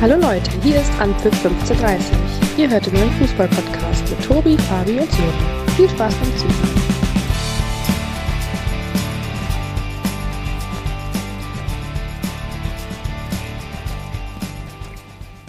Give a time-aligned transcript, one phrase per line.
[0.00, 2.16] Hallo Leute, hier ist Anpfiff 1530.
[2.56, 5.34] Ihr hört den neuen Fußball-Podcast mit Tobi, Fabi und Sören.
[5.74, 6.88] Viel Spaß beim Zuhören.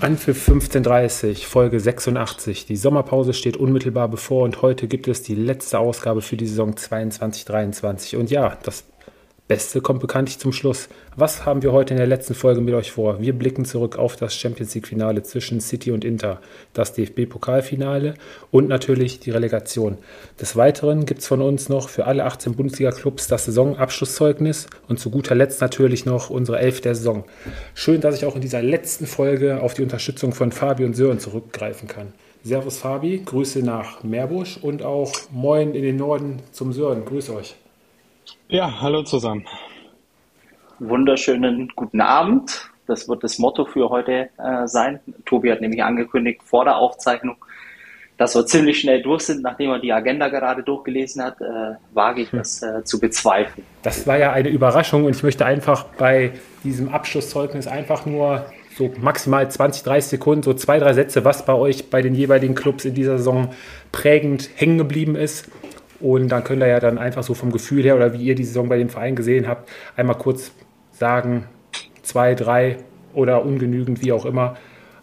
[0.01, 2.65] Anpfiff 15.30 Folge 86.
[2.65, 6.73] Die Sommerpause steht unmittelbar bevor und heute gibt es die letzte Ausgabe für die Saison
[6.73, 8.17] 22-23.
[8.17, 8.83] Und ja, das
[9.49, 10.89] Beste kommt bekanntlich zum Schluss.
[11.15, 13.19] Was haben wir heute in der letzten Folge mit euch vor?
[13.19, 16.39] Wir blicken zurück auf das Champions League-Finale zwischen City und Inter,
[16.73, 18.13] das DFB-Pokalfinale
[18.51, 19.97] und natürlich die Relegation.
[20.39, 25.09] Des Weiteren gibt es von uns noch für alle 18 Bundesliga-Clubs das Saisonabschlusszeugnis und zu
[25.09, 27.23] guter Letzt natürlich noch unsere Elf der Saison.
[27.73, 31.17] Schön, dass ich auch in dieser letzten Folge auf die Unterstützung von Fabi und Sören
[31.17, 32.13] zurückgreifen kann.
[32.43, 37.03] Servus Fabi, Grüße nach Meerbusch und auch Moin in den Norden zum Sören.
[37.03, 37.55] Grüß euch.
[38.51, 39.45] Ja, hallo zusammen.
[40.79, 42.71] Wunderschönen guten Abend.
[42.87, 44.99] Das wird das Motto für heute äh, sein.
[45.27, 47.35] Tobi hat nämlich angekündigt vor der Aufzeichnung,
[48.17, 52.23] dass wir ziemlich schnell durch sind, nachdem er die Agenda gerade durchgelesen hat, äh, wage
[52.23, 53.67] ich das äh, zu bezweifeln.
[53.83, 56.31] Das war ja eine Überraschung und ich möchte einfach bei
[56.63, 61.53] diesem Abschlusszeugnis einfach nur so maximal 20, 30 Sekunden, so zwei, drei Sätze, was bei
[61.53, 63.49] euch bei den jeweiligen Clubs in dieser Saison
[63.91, 65.51] prägend hängen geblieben ist.
[65.99, 68.45] Und dann könnt ihr ja dann einfach so vom Gefühl her oder wie ihr die
[68.45, 70.51] Saison bei dem Verein gesehen habt, einmal kurz
[70.91, 71.45] sagen,
[72.01, 72.77] zwei, drei
[73.13, 74.57] oder ungenügend, wie auch immer.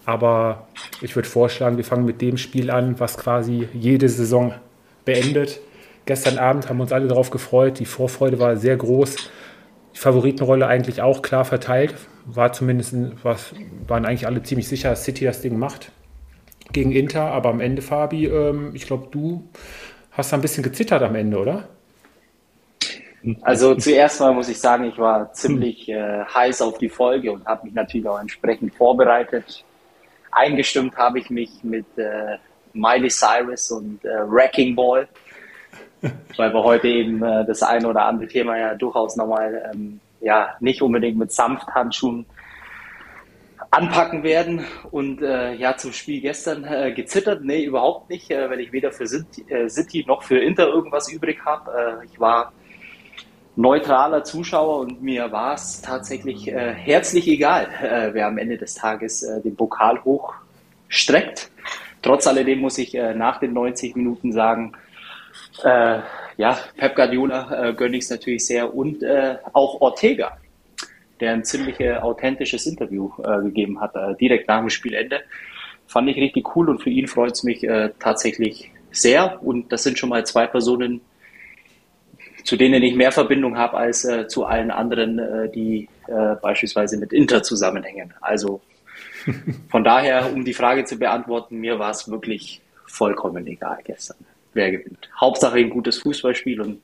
[0.04, 0.68] Aber
[1.02, 4.54] ich würde vorschlagen, wir fangen mit dem Spiel an, was quasi jede Saison
[5.04, 5.60] beendet.
[6.06, 7.80] Gestern Abend haben wir uns alle darauf gefreut.
[7.80, 9.16] Die Vorfreude war sehr groß.
[9.94, 11.94] Die Favoritenrolle eigentlich auch klar verteilt.
[12.24, 13.54] War zumindest, was,
[13.88, 15.90] waren eigentlich alle ziemlich sicher, dass City das Ding macht
[16.72, 17.32] gegen Inter.
[17.32, 19.48] Aber am Ende, Fabi, ähm, ich glaube, du
[20.16, 21.68] hast du ein bisschen gezittert am Ende, oder?
[23.42, 27.44] Also zuerst mal muss ich sagen, ich war ziemlich äh, heiß auf die Folge und
[27.44, 29.64] habe mich natürlich auch entsprechend vorbereitet.
[30.30, 32.36] Eingestimmt habe ich mich mit äh,
[32.72, 35.08] Miley Cyrus und äh, Wrecking Ball,
[36.36, 40.54] weil wir heute eben äh, das eine oder andere Thema ja durchaus nochmal ähm, ja
[40.60, 42.26] nicht unbedingt mit Sanfthandschuhen
[43.76, 44.64] anpacken werden.
[44.90, 47.44] Und äh, ja, zum Spiel gestern äh, gezittert?
[47.44, 51.38] Nee, überhaupt nicht, äh, weil ich weder für äh, City noch für Inter irgendwas übrig
[51.44, 52.00] habe.
[52.02, 52.52] Äh, ich war
[53.56, 57.68] neutraler Zuschauer und mir war es tatsächlich äh, herzlich egal,
[58.12, 61.50] wer am Ende des Tages den Pokal hochstreckt.
[62.02, 64.72] Trotz alledem muss ich nach den 90 Minuten sagen,
[66.36, 69.02] ja, Pep Guardiola gönne ich es natürlich sehr und
[69.54, 70.36] auch Ortega
[71.20, 75.20] der ein ziemlich äh, authentisches Interview äh, gegeben hat, äh, direkt nach dem Spielende.
[75.86, 79.42] Fand ich richtig cool und für ihn freut es mich äh, tatsächlich sehr.
[79.42, 81.00] Und das sind schon mal zwei Personen,
[82.44, 85.88] zu denen ich mehr Verbindung habe als äh, zu allen anderen, äh, die
[86.40, 88.14] beispielsweise mit Inter zusammenhängen.
[88.20, 88.60] Also
[89.68, 94.18] von daher, um die Frage zu beantworten, mir war es wirklich vollkommen egal gestern,
[94.54, 95.10] wer gewinnt.
[95.20, 96.80] Hauptsache ein gutes Fußballspiel und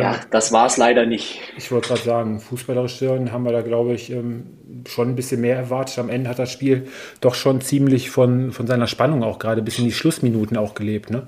[0.00, 1.40] ja, ähm, das war es leider nicht.
[1.56, 5.56] Ich wollte gerade sagen, fußballerisch haben wir da, glaube ich, ähm, schon ein bisschen mehr
[5.56, 5.98] erwartet.
[5.98, 6.88] Am Ende hat das Spiel
[7.20, 11.10] doch schon ziemlich von, von seiner Spannung auch gerade bis in die Schlussminuten auch gelebt,
[11.10, 11.26] ne?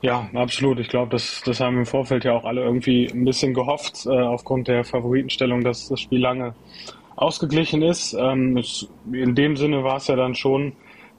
[0.00, 0.80] Ja, absolut.
[0.80, 4.10] Ich glaube, das, das haben im Vorfeld ja auch alle irgendwie ein bisschen gehofft, äh,
[4.10, 6.54] aufgrund der Favoritenstellung, dass das Spiel lange
[7.14, 8.14] ausgeglichen ist.
[8.14, 10.72] Ähm, es, in dem Sinne war es ja dann schon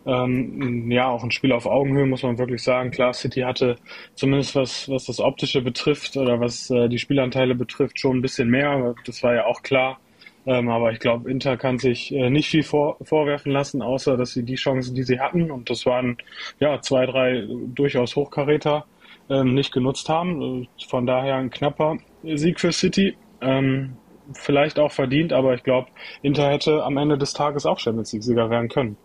[0.05, 2.91] ähm, ja, auch ein Spiel auf Augenhöhe, muss man wirklich sagen.
[2.91, 3.77] Klar, City hatte
[4.15, 8.49] zumindest was, was das Optische betrifft oder was äh, die Spielanteile betrifft, schon ein bisschen
[8.49, 8.95] mehr.
[9.05, 9.99] Das war ja auch klar.
[10.45, 14.31] Ähm, aber ich glaube, Inter kann sich äh, nicht viel vor, vorwerfen lassen, außer dass
[14.31, 16.17] sie die Chancen, die sie hatten, und das waren
[16.59, 18.85] ja zwei, drei durchaus Hochkaräter,
[19.29, 20.67] ähm, nicht genutzt haben.
[20.89, 23.15] Von daher ein knapper Sieg für City.
[23.39, 23.95] Ähm,
[24.33, 25.87] vielleicht auch verdient, aber ich glaube,
[26.21, 28.97] Inter hätte am Ende des Tages auch Champions League-Sieger werden können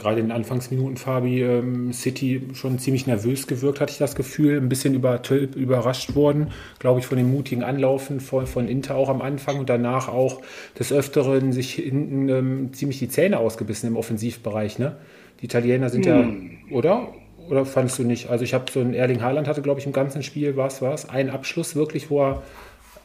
[0.00, 4.56] gerade in den Anfangsminuten Fabi ähm, City schon ziemlich nervös gewirkt, hatte ich das Gefühl.
[4.56, 5.20] Ein bisschen über,
[5.54, 6.48] überrascht worden,
[6.78, 10.40] glaube ich, von dem mutigen Anlaufen von, von Inter auch am Anfang und danach auch
[10.78, 14.78] des Öfteren sich hinten ähm, ziemlich die Zähne ausgebissen im Offensivbereich.
[14.78, 14.96] Ne?
[15.40, 16.50] Die Italiener sind hm.
[16.68, 17.08] ja, oder?
[17.48, 18.30] Oder fandest du nicht?
[18.30, 20.94] Also ich habe so einen Erling Haaland hatte, glaube ich, im ganzen Spiel, was war
[20.94, 21.08] es?
[21.08, 22.42] Einen Abschluss wirklich, wo er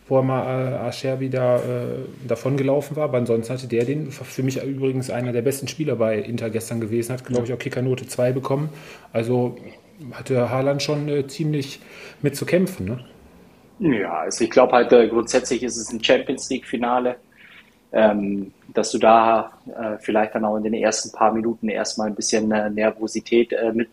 [0.08, 1.60] wo er mal äh, Ascherbi da äh,
[2.28, 3.06] davongelaufen war.
[3.06, 6.80] Aber ansonsten hatte der den, für mich übrigens einer der besten Spieler bei Inter gestern
[6.80, 8.70] gewesen, hat, glaube ich, auch Kickernote 2 bekommen.
[9.14, 9.58] Also
[10.12, 11.80] hatte Haaland schon äh, ziemlich
[12.22, 12.86] mit zu kämpfen.
[12.86, 13.98] Ne?
[14.00, 17.18] Ja, also ich glaube halt äh, grundsätzlich ist es ein Champions League-Finale.
[17.92, 22.16] Ähm, dass du da äh, vielleicht dann auch in den ersten paar Minuten erstmal ein
[22.16, 23.90] bisschen äh, Nervosität äh, mit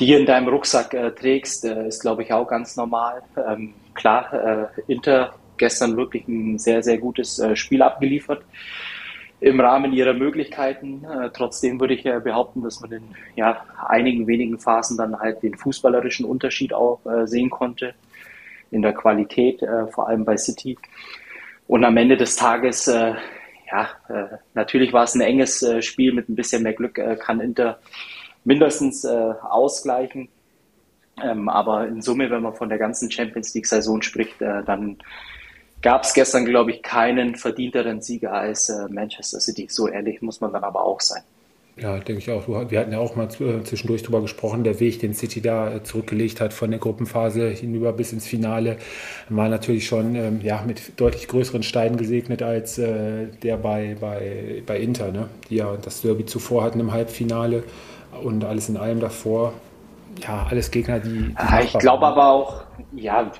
[0.00, 3.22] dir in deinem Rucksack äh, trägst, äh, ist, glaube ich, auch ganz normal.
[3.36, 8.44] Ähm, klar, äh, Inter gestern wirklich ein sehr, sehr gutes äh, Spiel abgeliefert.
[9.40, 11.04] im Rahmen ihrer Möglichkeiten.
[11.04, 13.02] Äh, trotzdem würde ich äh, behaupten, dass man in
[13.34, 17.94] ja, einigen wenigen Phasen dann halt den fußballerischen Unterschied auch äh, sehen konnte
[18.70, 20.78] in der Qualität, äh, vor allem bei City.
[21.66, 23.14] Und am Ende des Tages, äh,
[23.70, 27.80] ja, äh, natürlich war es ein enges Spiel mit ein bisschen mehr Glück, kann Inter
[28.44, 30.28] mindestens ausgleichen.
[31.22, 34.98] Ähm, aber in Summe, wenn man von der ganzen Champions League-Saison spricht, dann
[35.82, 39.66] gab es gestern, glaube ich, keinen verdienteren Sieger als äh, Manchester City.
[39.70, 41.22] So ehrlich muss man dann aber auch sein.
[41.78, 42.48] Ja, denke ich auch.
[42.70, 45.82] Wir hatten ja auch mal äh, zwischendurch darüber gesprochen, der Weg, den City da äh,
[45.82, 48.78] zurückgelegt hat von der Gruppenphase hinüber bis ins Finale,
[49.28, 54.62] war natürlich schon ähm, ja, mit deutlich größeren Steinen gesegnet als äh, der bei, bei,
[54.64, 55.28] bei Inter, ne?
[55.50, 57.62] die ja das Derby zuvor hatten im Halbfinale
[58.24, 59.52] und alles in allem davor.
[60.20, 61.28] Ja, alles Gegner, die.
[61.28, 63.30] die ja, ich glaube aber auch, ja,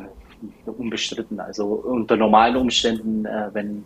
[0.67, 1.40] unbestritten.
[1.40, 3.84] Also unter normalen Umständen, äh, wenn,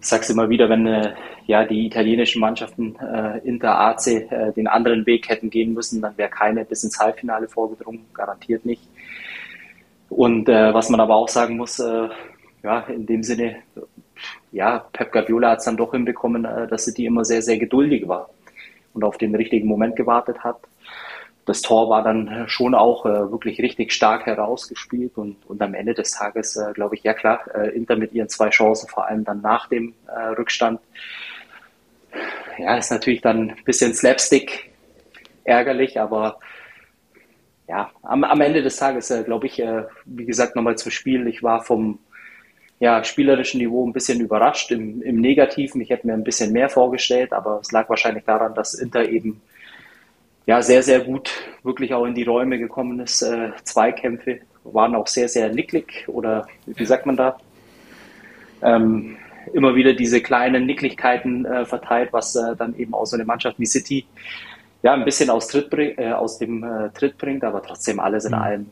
[0.00, 1.14] ich sag's immer wieder, wenn äh,
[1.46, 6.16] ja die italienischen Mannschaften äh, Inter AC äh, den anderen Weg hätten gehen müssen, dann
[6.16, 8.82] wäre keine bis ins Halbfinale vorgedrungen, garantiert nicht.
[10.08, 12.08] Und äh, was man aber auch sagen muss, äh,
[12.62, 13.56] ja, in dem Sinne,
[14.52, 18.08] ja, Pep Guardiola hat es dann doch hinbekommen, äh, dass City immer sehr, sehr geduldig
[18.08, 18.30] war
[18.94, 20.58] und auf den richtigen Moment gewartet hat
[21.46, 25.94] das Tor war dann schon auch äh, wirklich richtig stark herausgespielt und, und am Ende
[25.94, 29.24] des Tages, äh, glaube ich, ja klar, äh, Inter mit ihren zwei Chancen, vor allem
[29.24, 30.80] dann nach dem äh, Rückstand.
[32.58, 34.72] Ja, ist natürlich dann ein bisschen Slapstick
[35.44, 36.40] ärgerlich, aber
[37.68, 41.28] ja, am, am Ende des Tages, äh, glaube ich, äh, wie gesagt, nochmal zum Spiel.
[41.28, 42.00] Ich war vom
[42.80, 45.80] ja, spielerischen Niveau ein bisschen überrascht im, im Negativen.
[45.80, 49.40] Ich hätte mir ein bisschen mehr vorgestellt, aber es lag wahrscheinlich daran, dass Inter eben
[50.46, 51.30] ja, sehr, sehr gut
[51.64, 53.22] wirklich auch in die Räume gekommen ist.
[53.22, 57.36] Äh, Zweikämpfe waren auch sehr, sehr nicklig oder wie sagt man da?
[58.62, 59.16] Ähm,
[59.52, 63.58] immer wieder diese kleinen Nicklichkeiten äh, verteilt, was äh, dann eben auch so eine Mannschaft
[63.58, 64.06] wie City
[64.82, 68.24] ja ein bisschen aus, Tritt bring, äh, aus dem äh, Tritt bringt, aber trotzdem alles
[68.24, 68.38] in mhm.
[68.38, 68.70] allem,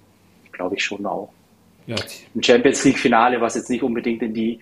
[0.53, 1.31] glaube ich, schon auch.
[1.87, 1.97] Ja.
[2.35, 4.59] Ein Champions League-Finale, was jetzt nicht unbedingt in die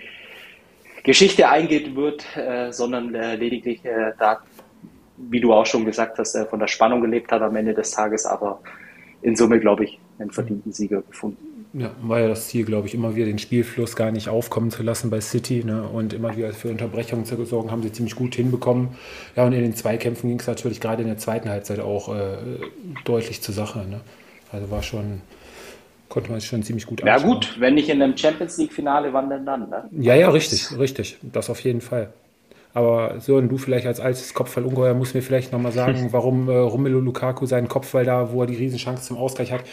[1.04, 3.80] Geschichte eingeht wird, äh, sondern lediglich
[4.18, 4.40] da
[5.30, 8.26] wie du auch schon gesagt hast, von der Spannung gelebt hat am Ende des Tages,
[8.26, 8.60] aber
[9.22, 11.52] in Summe, glaube ich, einen verdienten Sieger gefunden.
[11.74, 14.82] Ja, war ja das Ziel, glaube ich, immer wieder den Spielfluss gar nicht aufkommen zu
[14.82, 15.84] lassen bei City ne?
[15.84, 18.88] und immer wieder für Unterbrechungen zu sorgen, haben sie ziemlich gut hinbekommen.
[19.36, 22.36] Ja, und in den Zweikämpfen ging es natürlich gerade in der zweiten Halbzeit auch äh,
[23.04, 23.86] deutlich zur Sache.
[23.88, 24.02] Ne?
[24.50, 25.22] Also war schon,
[26.10, 27.20] konnte man sich schon ziemlich gut anschauen.
[27.22, 29.70] Ja gut, wenn nicht in einem Champions League-Finale, wann denn dann?
[29.70, 29.88] Ne?
[29.92, 31.16] Ja, ja, richtig, richtig.
[31.22, 32.12] Das auf jeden Fall.
[32.74, 37.00] Aber Sören, du vielleicht als altes Kopfballungeheuer musst mir vielleicht nochmal sagen, warum äh, Romelu
[37.00, 39.64] Lukaku seinen Kopfball da, wo er die Riesenchance zum Ausgleich hat,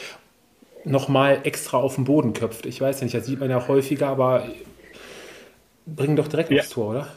[0.84, 2.66] nochmal extra auf den Boden köpft.
[2.66, 4.44] Ich weiß nicht, das sieht man ja häufiger, aber
[5.86, 6.62] bringen doch direkt ja.
[6.62, 7.08] aufs Tor, oder?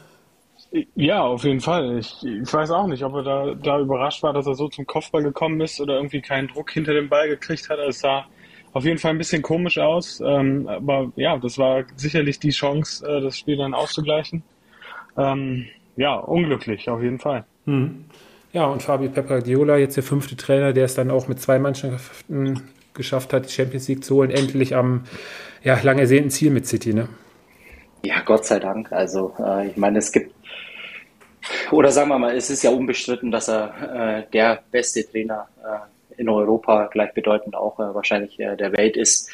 [0.95, 1.99] Ja, auf jeden Fall.
[1.99, 4.87] Ich, ich, weiß auch nicht, ob er da, da überrascht war, dass er so zum
[4.87, 7.77] Kopfball gekommen ist oder irgendwie keinen Druck hinter dem Ball gekriegt hat.
[7.77, 8.25] Es sah
[8.71, 10.19] auf jeden Fall ein bisschen komisch aus.
[10.25, 14.43] Ähm, aber ja, das war sicherlich die Chance, äh, das Spiel dann auszugleichen
[15.17, 15.65] ähm,
[15.95, 17.45] ja, unglücklich auf jeden Fall.
[17.65, 18.05] Hm.
[18.51, 22.61] Ja, und Fabio Peppardiola, jetzt der fünfte Trainer, der es dann auch mit zwei Mannschaften
[22.93, 25.05] geschafft hat, die Champions League zu holen, endlich am
[25.63, 27.09] ja, lang ersehnten Ziel mit City, ne?
[28.05, 28.91] Ja, Gott sei Dank.
[28.91, 30.35] Also, äh, ich meine, es gibt,
[31.71, 36.21] oder sagen wir mal, es ist ja unbestritten, dass er äh, der beste Trainer äh,
[36.21, 39.31] in Europa, gleichbedeutend auch äh, wahrscheinlich äh, der Welt ist.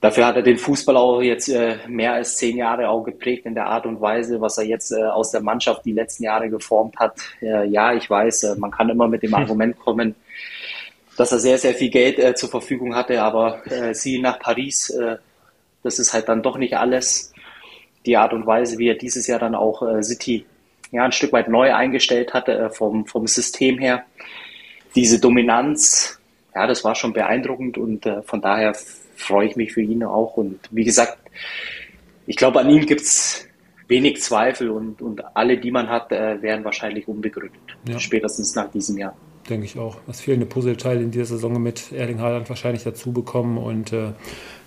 [0.00, 3.54] Dafür hat er den Fußball auch jetzt äh, mehr als zehn Jahre auch geprägt in
[3.54, 6.96] der Art und Weise, was er jetzt äh, aus der Mannschaft die letzten Jahre geformt
[6.98, 7.16] hat.
[7.42, 10.14] Äh, ja, ich weiß, äh, man kann immer mit dem Argument kommen,
[11.18, 14.92] dass er sehr, sehr viel Geld äh, zur Verfügung hatte, aber äh, sie nach Paris,
[15.82, 17.32] das ist halt dann doch nicht alles.
[18.06, 20.46] Die Art und Weise, wie er dieses Jahr dann auch City
[20.90, 24.04] ja, ein Stück weit neu eingestellt hatte vom, vom System her.
[24.94, 26.18] Diese Dominanz,
[26.54, 28.74] ja, das war schon beeindruckend und von daher
[29.20, 30.36] freue ich mich für ihn auch.
[30.36, 31.18] Und wie gesagt,
[32.26, 33.48] ich glaube, an ihm gibt es
[33.88, 37.60] wenig Zweifel und, und alle, die man hat, äh, wären wahrscheinlich unbegründet.
[37.88, 37.98] Ja.
[37.98, 39.16] Spätestens nach diesem Jahr.
[39.48, 39.96] Denke ich auch.
[40.06, 44.12] Das fehlende Puzzleteil in dieser Saison mit Erling Haaland wahrscheinlich dazu bekommen und äh,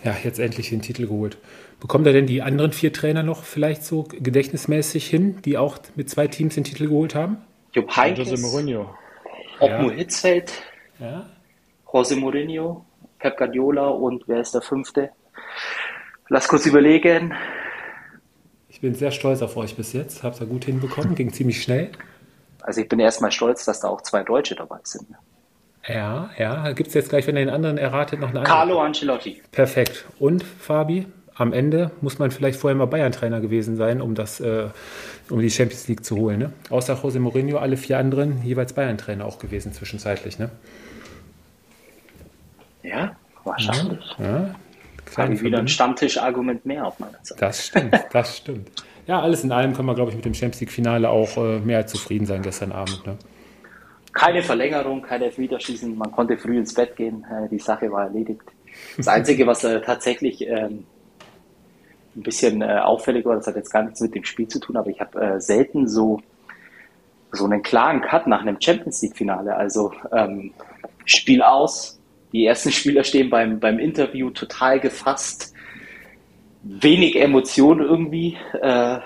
[0.04, 1.38] ja, jetzt endlich den Titel geholt.
[1.80, 6.10] Bekommt er denn die anderen vier Trainer noch vielleicht so gedächtnismäßig hin, die auch mit
[6.10, 7.38] zwei Teams den Titel geholt haben?
[7.74, 8.90] Jupp Heynckes, Jose Mourinho.
[9.60, 9.96] Ottmo ja.
[9.96, 10.52] Hitzfeld,
[11.00, 11.30] ja.
[11.92, 12.84] Jose Mourinho
[13.24, 15.10] Pep Guardiola und wer ist der fünfte?
[16.28, 17.34] Lass kurz überlegen.
[18.68, 20.24] Ich bin sehr stolz auf euch bis jetzt.
[20.24, 21.90] Habt ihr gut hinbekommen, ging ziemlich schnell.
[22.62, 25.08] Also ich bin erstmal stolz, dass da auch zwei Deutsche dabei sind.
[25.88, 26.74] Ja, ja.
[26.74, 29.42] Gibt es jetzt gleich, wenn ihr den anderen erratet, noch eine Carlo Ancelotti.
[29.52, 30.06] Perfekt.
[30.20, 31.06] Und Fabi?
[31.36, 34.68] am Ende muss man vielleicht vorher mal Bayern-Trainer gewesen sein, um das, äh,
[35.32, 36.38] um die Champions League zu holen.
[36.38, 36.54] Ne?
[36.70, 40.38] Außer José Mourinho, alle vier anderen jeweils Bayern-Trainer auch gewesen zwischenzeitlich.
[40.38, 40.52] Ne?
[42.84, 44.16] Ja, wahrscheinlich.
[44.20, 44.56] Ja,
[45.18, 47.40] ja wieder ein Stammtischargument mehr auf meiner Seite.
[47.40, 48.70] Das stimmt, das stimmt.
[49.08, 51.80] Ja, alles in allem kann man, glaube ich, mit dem Champions League-Finale auch äh, mehr
[51.80, 53.06] als zufrieden sein gestern Abend.
[53.06, 53.18] Ne?
[54.14, 58.44] Keine Verlängerung, kein Elfmeterschießen, man konnte früh ins Bett gehen, äh, die Sache war erledigt.
[58.98, 60.86] Das Einzige, was äh, tatsächlich ähm,
[62.16, 64.78] ein bisschen äh, auffällig war, das hat jetzt gar nichts mit dem Spiel zu tun,
[64.78, 66.22] aber ich habe äh, selten so,
[67.32, 69.56] so einen klaren Cut nach einem Champions League-Finale.
[69.56, 70.54] Also ähm,
[71.06, 72.00] Spiel aus,
[72.34, 75.54] die ersten Spieler stehen beim, beim Interview total gefasst,
[76.64, 78.38] wenig Emotion irgendwie.
[78.60, 79.00] Äh,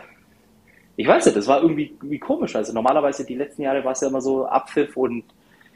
[0.96, 2.56] ich weiß nicht, das war irgendwie, irgendwie komisch.
[2.56, 5.26] Also normalerweise die letzten Jahre war es ja immer so Abpfiff und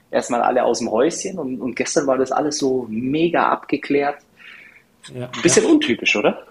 [0.09, 4.17] erstmal alle aus dem Häuschen und, und gestern war das alles so mega abgeklärt.
[5.13, 5.69] Ja, Bisschen ja.
[5.69, 6.45] untypisch, oder?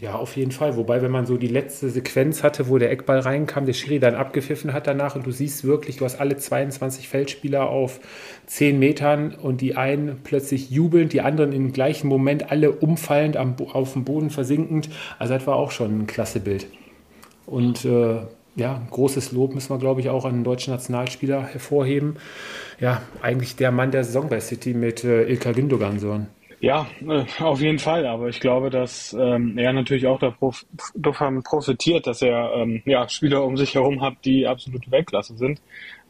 [0.00, 0.76] Ja, auf jeden Fall.
[0.76, 4.14] Wobei, wenn man so die letzte Sequenz hatte, wo der Eckball reinkam, der Schiri dann
[4.14, 7.98] abgepfiffen hat danach und du siehst wirklich, du hast alle 22 Feldspieler auf
[8.46, 13.56] 10 Metern und die einen plötzlich jubelnd, die anderen im gleichen Moment alle umfallend am,
[13.72, 14.88] auf dem Boden versinkend.
[15.18, 16.68] Also das war auch schon ein klasse Bild.
[17.44, 18.20] Und äh,
[18.54, 22.18] ja, großes Lob müssen wir, glaube ich, auch an den deutschen Nationalspieler hervorheben.
[22.78, 26.20] Ja, eigentlich der Mann der Saison bei City mit äh, Ilka Gündogan so.
[26.60, 28.06] Ja, äh, auf jeden Fall.
[28.06, 33.44] Aber ich glaube, dass ähm, er natürlich auch davon profitiert, dass er ähm, ja, Spieler
[33.44, 35.60] um sich herum hat, die absolute Weltklasse sind.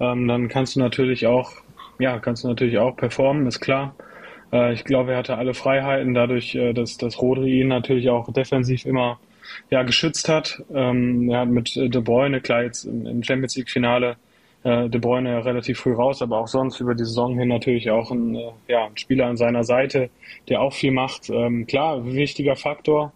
[0.01, 1.53] Ähm, dann kannst du natürlich auch,
[1.99, 3.95] ja, kannst du natürlich auch performen, ist klar.
[4.53, 8.33] Äh, ich glaube, er hatte alle Freiheiten, dadurch, äh, dass, dass Rodri ihn natürlich auch
[8.33, 9.21] defensiv immer
[9.71, 10.63] ja, geschützt hat.
[10.75, 14.17] Ähm, er hat mit De Bruyne, klar jetzt im Champions League-Finale,
[14.65, 17.91] äh, De Bruyne ja relativ früh raus, aber auch sonst über die Saison hin natürlich
[17.91, 20.11] auch ein, äh, ja, ein Spieler an seiner Seite,
[20.49, 21.31] der auch viel macht.
[21.31, 23.13] Ähm, klar, wichtiger Faktor.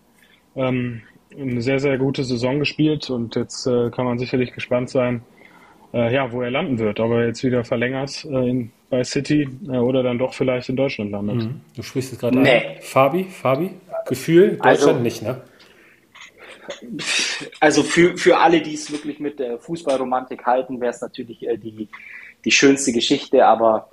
[0.54, 1.02] Ähm,
[1.38, 5.22] eine sehr, sehr gute Saison gespielt und jetzt äh, kann man sicherlich gespannt sein,
[5.94, 7.00] äh, ja, wo er landen wird.
[7.00, 10.76] Ob er jetzt wieder verlängert äh, in, bei City äh, oder dann doch vielleicht in
[10.76, 11.36] Deutschland landet.
[11.36, 11.60] Mhm.
[11.74, 12.50] Du sprichst es gerade nee.
[12.50, 12.62] an.
[12.80, 13.70] Fabi, Fabi,
[14.06, 15.40] Gefühl, Deutschland also, nicht, ne?
[17.60, 21.56] also für, für alle, die es wirklich mit der Fußballromantik halten, wäre es natürlich äh,
[21.56, 21.88] die,
[22.44, 23.46] die schönste Geschichte.
[23.46, 23.90] Aber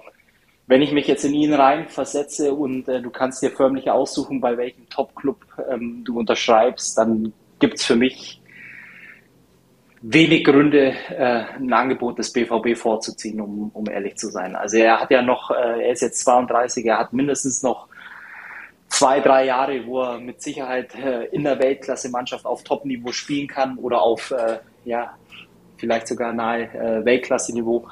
[0.67, 4.39] wenn ich mich jetzt in ihn rein versetze und äh, du kannst dir förmlich aussuchen,
[4.39, 5.37] bei welchem Top-Club
[5.69, 8.41] ähm, du unterschreibst, dann gibt es für mich
[10.01, 14.55] wenig Gründe, äh, ein Angebot des BVB vorzuziehen, um, um ehrlich zu sein.
[14.55, 17.88] Also er hat ja noch, äh, er ist jetzt 32, er hat mindestens noch
[18.99, 23.77] zwei, drei Jahre, wo er mit Sicherheit äh, in der Weltklasse-Mannschaft auf Top-Niveau spielen kann
[23.77, 25.13] oder auf, äh, ja,
[25.77, 27.87] vielleicht sogar nahe äh, Weltklasse-Niveau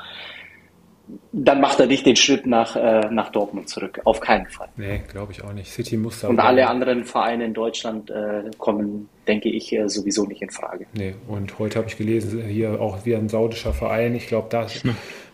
[1.31, 4.01] dann macht er nicht den Schritt nach, äh, nach Dortmund zurück.
[4.03, 4.67] Auf keinen Fall.
[4.75, 5.71] Nee, glaube ich auch nicht.
[5.71, 6.27] City muss da.
[6.27, 10.85] Und alle anderen Vereine in Deutschland äh, kommen, denke ich, äh, sowieso nicht in Frage.
[10.93, 14.15] Nee, und heute habe ich gelesen, hier auch wieder ein saudischer Verein.
[14.15, 14.67] Ich glaube, da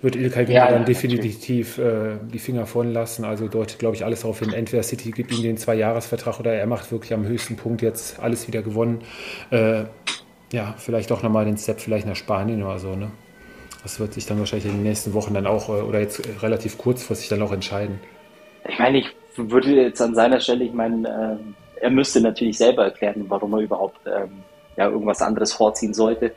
[0.01, 3.25] wird Ilkay ja, dann ja, definitiv äh, die Finger von lassen.
[3.25, 4.53] Also deutet, glaube ich, alles darauf hin.
[4.53, 8.48] Entweder City gibt ihm den Zwei-Jahres-Vertrag oder er macht wirklich am höchsten Punkt jetzt alles
[8.48, 9.01] wieder gewonnen.
[9.50, 9.86] Äh,
[10.51, 13.12] ja, vielleicht doch nochmal den Step vielleicht nach Spanien oder so, ne?
[13.84, 16.78] Das wird sich dann wahrscheinlich in den nächsten Wochen dann auch äh, oder jetzt relativ
[16.78, 18.00] kurzfristig dann auch entscheiden.
[18.68, 21.38] Ich meine, ich würde jetzt an seiner Stelle, ich meine,
[21.80, 24.44] äh, er müsste natürlich selber erklären, warum er überhaupt ähm,
[24.78, 26.34] ja, irgendwas anderes vorziehen sollte.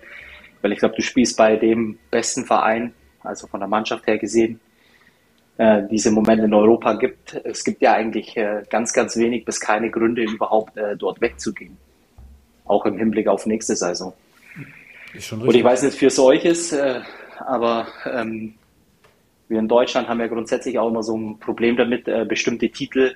[0.60, 4.58] Weil ich glaube, du spielst bei dem besten Verein, also von der Mannschaft her gesehen,
[5.58, 7.40] äh, diese Momente in Europa gibt.
[7.44, 11.76] Es gibt ja eigentlich äh, ganz, ganz wenig bis keine Gründe, überhaupt äh, dort wegzugehen.
[12.64, 14.12] Auch im Hinblick auf nächste Saison.
[15.30, 17.00] Und ich weiß nicht, für solches, äh,
[17.38, 18.54] aber ähm,
[19.48, 23.14] wir in Deutschland haben ja grundsätzlich auch immer so ein Problem damit, äh, bestimmte Titel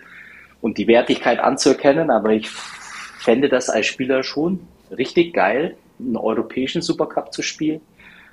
[0.60, 2.10] und die Wertigkeit anzuerkennen.
[2.10, 4.60] Aber ich fände das als Spieler schon
[4.96, 7.80] richtig geil, einen europäischen Supercup zu spielen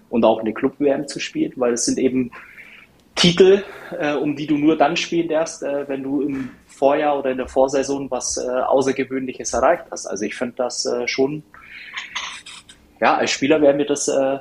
[0.10, 2.32] und auch eine Club-WM zu spielen, weil es sind eben
[3.15, 3.63] Titel,
[3.98, 7.38] äh, um die du nur dann spielen darfst, äh, wenn du im Vorjahr oder in
[7.38, 10.06] der Vorsaison was äh, Außergewöhnliches erreicht hast.
[10.06, 11.41] Also ich finde das äh, schon,
[13.01, 14.38] ja, als Spieler wäre mir das äh,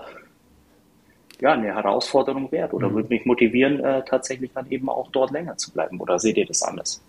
[1.40, 2.94] ja, eine Herausforderung wert oder mhm.
[2.94, 6.00] würde mich motivieren, äh, tatsächlich dann eben auch dort länger zu bleiben.
[6.00, 7.02] Oder seht ihr das anders?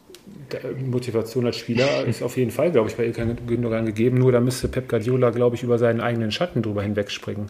[0.85, 4.17] Motivation als Spieler ist auf jeden Fall, glaube ich, bei Ilkan Gündogan gegeben.
[4.17, 7.49] Nur da müsste Pep Guardiola, glaube ich, über seinen eigenen Schatten drüber hinwegspringen.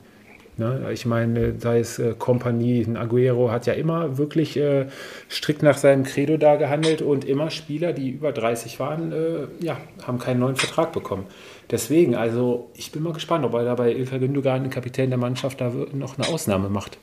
[0.58, 0.90] Ne?
[0.92, 4.88] Ich meine, sei es äh, Kompanie, ein Aguero hat ja immer wirklich äh,
[5.30, 9.78] strikt nach seinem Credo da gehandelt und immer Spieler, die über 30 waren, äh, ja,
[10.06, 11.26] haben keinen neuen Vertrag bekommen.
[11.70, 15.20] Deswegen, also ich bin mal gespannt, ob er da bei Ilka Gündogan, den Kapitän der
[15.20, 16.98] Mannschaft, da noch eine Ausnahme macht.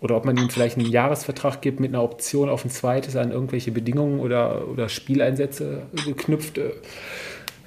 [0.00, 3.32] Oder ob man ihm vielleicht einen Jahresvertrag gibt mit einer Option auf ein zweites an
[3.32, 6.58] irgendwelche Bedingungen oder, oder Spieleinsätze geknüpft.
[6.58, 6.70] Äh,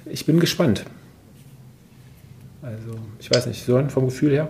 [0.06, 0.86] ich bin gespannt.
[2.62, 4.48] Also, ich weiß nicht, so vom Gefühl her.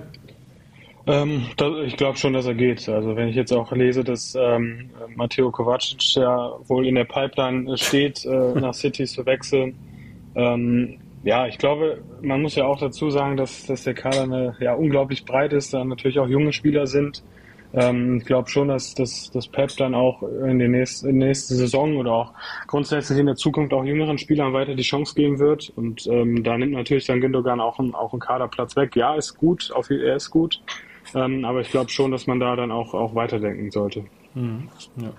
[1.07, 2.89] Ähm, das, ich glaube schon, dass er geht.
[2.89, 7.77] Also wenn ich jetzt auch lese, dass ähm, Matteo Kovacic ja wohl in der Pipeline
[7.79, 8.29] steht, äh,
[8.61, 9.75] nach City zu wechseln.
[10.35, 14.57] Ähm, ja, ich glaube, man muss ja auch dazu sagen, dass, dass der Kader eine,
[14.61, 17.23] ja, unglaublich breit ist, da natürlich auch junge Spieler sind.
[17.73, 21.55] Ähm, ich glaube schon, dass, dass, dass Pep dann auch in, den nächsten, der nächsten
[21.55, 22.33] Saison oder auch
[22.67, 25.73] grundsätzlich in der Zukunft auch jüngeren Spielern weiter die Chance geben wird.
[25.77, 28.97] Und ähm, da nimmt natürlich dann Gündogan auch einen, auch einen Kaderplatz weg.
[28.97, 30.61] Ja, ist gut, auf, er ist gut.
[31.15, 34.05] Ähm, aber ich glaube schon, dass man da dann auch, auch weiterdenken sollte.
[34.35, 34.69] Mhm.
[34.97, 35.13] Ja.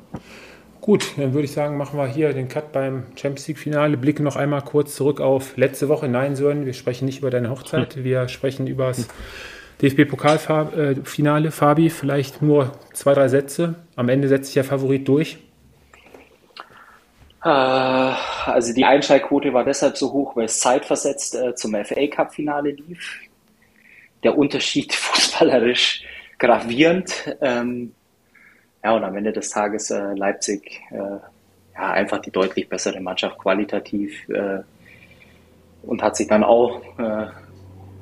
[0.80, 3.98] Gut, dann würde ich sagen, machen wir hier den Cut beim Champions League-Finale.
[3.98, 6.08] Blicken noch einmal kurz zurück auf letzte Woche.
[6.08, 9.08] Nein, Sören, wir sprechen nicht über deine Hochzeit, wir sprechen über das
[9.82, 11.52] DFB-Pokalfinale.
[11.52, 13.76] Fabi, vielleicht nur zwei, drei Sätze.
[13.96, 15.38] Am Ende setzt sich der Favorit durch.
[17.44, 23.22] Äh, also die Einschaltquote war deshalb so hoch, weil es zeitversetzt äh, zum FA-Cup-Finale lief
[24.24, 26.04] der Unterschied fußballerisch
[26.38, 27.36] gravierend.
[27.42, 27.94] Ähm,
[28.84, 30.98] ja, und am Ende des Tages äh, Leipzig äh,
[31.74, 34.60] ja, einfach die deutlich bessere Mannschaft qualitativ äh,
[35.84, 37.28] und hat sich dann auch, äh,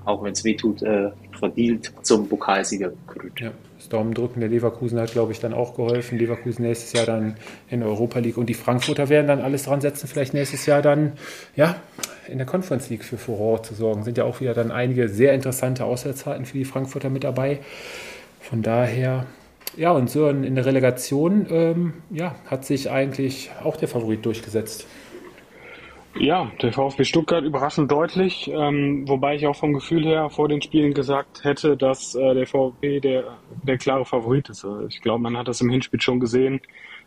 [0.05, 3.39] auch wenn es weh tut, äh, verdient zum Pokalsieger gekrönt.
[3.39, 6.19] Ja, das Daumendrücken der Leverkusen hat, glaube ich, dann auch geholfen.
[6.19, 7.38] Leverkusen nächstes Jahr dann
[7.69, 10.81] in der Europa League und die Frankfurter werden dann alles dran setzen, vielleicht nächstes Jahr
[10.81, 11.13] dann,
[11.55, 11.77] ja,
[12.27, 14.03] in der Conference League für Furore zu sorgen.
[14.03, 17.59] Sind ja auch wieder dann einige sehr interessante Auswärtszeiten für die Frankfurter mit dabei.
[18.41, 19.25] Von daher,
[19.77, 24.88] ja, und so in der Relegation, ähm, ja, hat sich eigentlich auch der Favorit durchgesetzt.
[26.19, 30.61] Ja, der VfB Stuttgart überraschend deutlich, ähm, wobei ich auch vom Gefühl her vor den
[30.61, 34.65] Spielen gesagt hätte, dass äh, der VfB der, der klare Favorit ist.
[34.65, 36.59] Also ich glaube, man hat das im Hinspiel schon gesehen,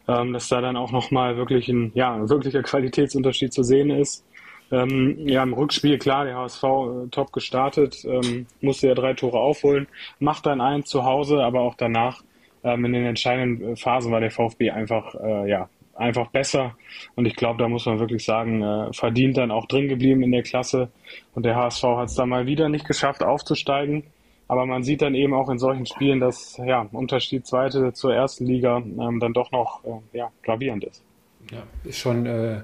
[0.09, 4.25] ähm, dass da dann auch nochmal wirklich ein, ja, wirklicher Qualitätsunterschied zu sehen ist.
[4.71, 9.39] Ähm, ja, im Rückspiel, klar, der HSV äh, top gestartet, ähm, musste ja drei Tore
[9.39, 9.89] aufholen,
[10.21, 12.23] macht dann eins zu Hause, aber auch danach
[12.65, 16.77] ähm, in den entscheidenden äh, Phasen war der VfB einfach, äh, ja, einfach besser.
[17.15, 20.33] Und ich glaube, da muss man wirklich sagen, äh, verdient dann auch drin geblieben in
[20.33, 20.91] der Klasse.
[21.35, 24.05] Und der HSV hat es dann mal wieder nicht geschafft, aufzusteigen.
[24.49, 28.47] Aber man sieht dann eben auch in solchen Spielen, dass ja, Unterschied zweite zur ersten
[28.47, 31.03] Liga ähm, dann doch noch äh, ja, gravierend ist.
[31.51, 32.61] Ja, ist schon äh,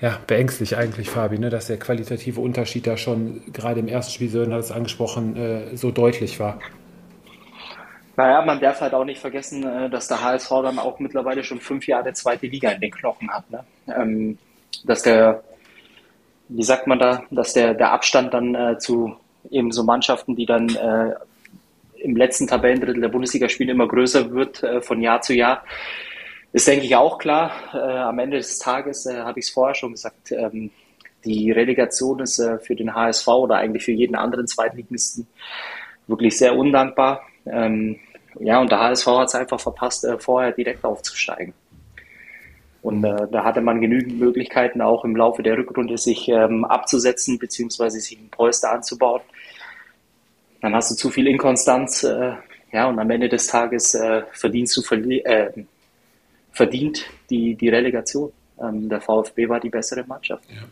[0.00, 4.28] ja, beängstlich eigentlich, Fabi, ne, dass der qualitative Unterschied da schon gerade im ersten Spiel,
[4.28, 6.58] Sören hat es angesprochen, äh, so deutlich war.
[8.16, 11.60] Naja, man darf halt auch nicht vergessen, äh, dass der HSV dann auch mittlerweile schon
[11.60, 13.50] fünf Jahre zweite Liga in den Knochen hat.
[13.50, 13.64] Ne?
[13.88, 14.38] Ähm,
[14.84, 15.42] dass der,
[16.48, 19.16] wie sagt man da, dass der, der Abstand dann äh, zu
[19.50, 21.14] eben so Mannschaften, die dann äh,
[21.96, 25.64] im letzten Tabellendrittel der Bundesliga spielen, immer größer wird äh, von Jahr zu Jahr.
[26.52, 27.52] Ist, denke ich, auch klar.
[27.72, 30.70] Äh, am Ende des Tages äh, habe ich es vorher schon gesagt, ähm,
[31.24, 35.26] die Relegation ist für den HSV oder eigentlich für jeden anderen Zweitligisten
[36.06, 37.20] wirklich sehr undankbar.
[37.52, 37.98] Ähm,
[38.38, 41.54] ja, und der HSV hat es einfach verpasst, äh, vorher direkt aufzusteigen.
[42.82, 47.38] Und äh, da hatte man genügend Möglichkeiten, auch im Laufe der Rückrunde sich ähm, abzusetzen,
[47.38, 49.20] beziehungsweise sich ein Polster anzubauen.
[50.62, 52.32] Dann hast du zu viel Inkonstanz, äh,
[52.72, 55.50] ja, und am Ende des Tages äh, verdienst du äh,
[56.52, 58.32] verdient die, die Relegation.
[58.60, 60.44] Ähm, der VfB war die bessere Mannschaft.
[60.48, 60.62] Ja.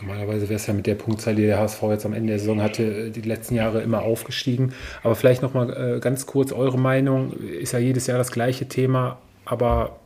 [0.00, 2.62] Normalerweise wäre es ja mit der Punktzahl, die der HSV jetzt am Ende der Saison
[2.62, 4.72] hatte, die letzten Jahre immer aufgestiegen.
[5.02, 7.32] Aber vielleicht nochmal äh, ganz kurz eure Meinung.
[7.32, 9.98] Ist ja jedes Jahr das gleiche Thema, aber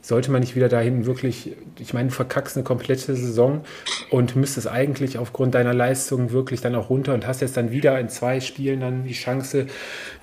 [0.00, 3.62] sollte man nicht wieder dahin wirklich, ich meine, du verkackst eine komplette Saison
[4.10, 7.98] und müsstest eigentlich aufgrund deiner Leistung wirklich dann auch runter und hast jetzt dann wieder
[7.98, 9.66] in zwei Spielen dann die Chance,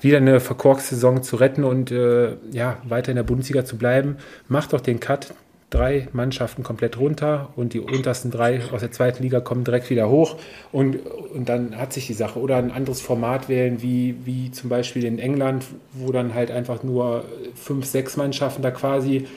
[0.01, 4.17] wieder eine verkorkste Saison zu retten und äh, ja, weiter in der Bundesliga zu bleiben.
[4.47, 5.33] Mach doch den Cut,
[5.75, 10.09] drei Mannschaften komplett runter und die untersten drei aus der zweiten Liga kommen direkt wieder
[10.09, 10.38] hoch
[10.71, 12.39] und, und dann hat sich die Sache.
[12.39, 16.83] Oder ein anderes Format wählen, wie, wie zum Beispiel in England, wo dann halt einfach
[16.83, 19.27] nur fünf, sechs Mannschaften da quasi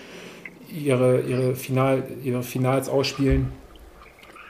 [0.73, 3.53] ihre, ihre, Final, ihre Finals ausspielen?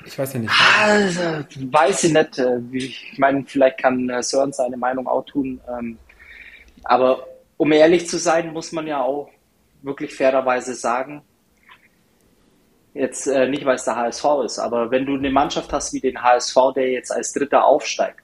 [0.05, 0.53] Ich weiß ja nicht.
[0.83, 1.21] Also,
[1.71, 2.39] weiß ich nicht.
[2.39, 5.61] Äh, ich meine, vielleicht kann äh, Sören seine Meinung auch tun.
[5.79, 5.99] Ähm,
[6.85, 9.31] aber um ehrlich zu sein, muss man ja auch
[9.83, 11.23] wirklich fairerweise sagen,
[12.99, 16.01] jetzt äh, nicht, weil es der HSV ist, aber wenn du eine Mannschaft hast wie
[16.01, 18.21] den HSV, der jetzt als Dritter aufsteigt,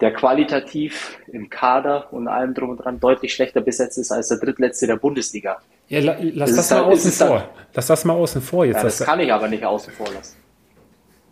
[0.00, 4.38] der qualitativ im Kader und allem drum und dran deutlich schlechter besetzt ist als der
[4.38, 5.60] drittletzte der Bundesliga.
[5.88, 7.38] Ja, la, lass das, das mal dann, außen vor.
[7.38, 8.76] Dann, lass das mal außen vor jetzt.
[8.78, 10.38] Ja, das kann ich aber nicht außen vor lassen.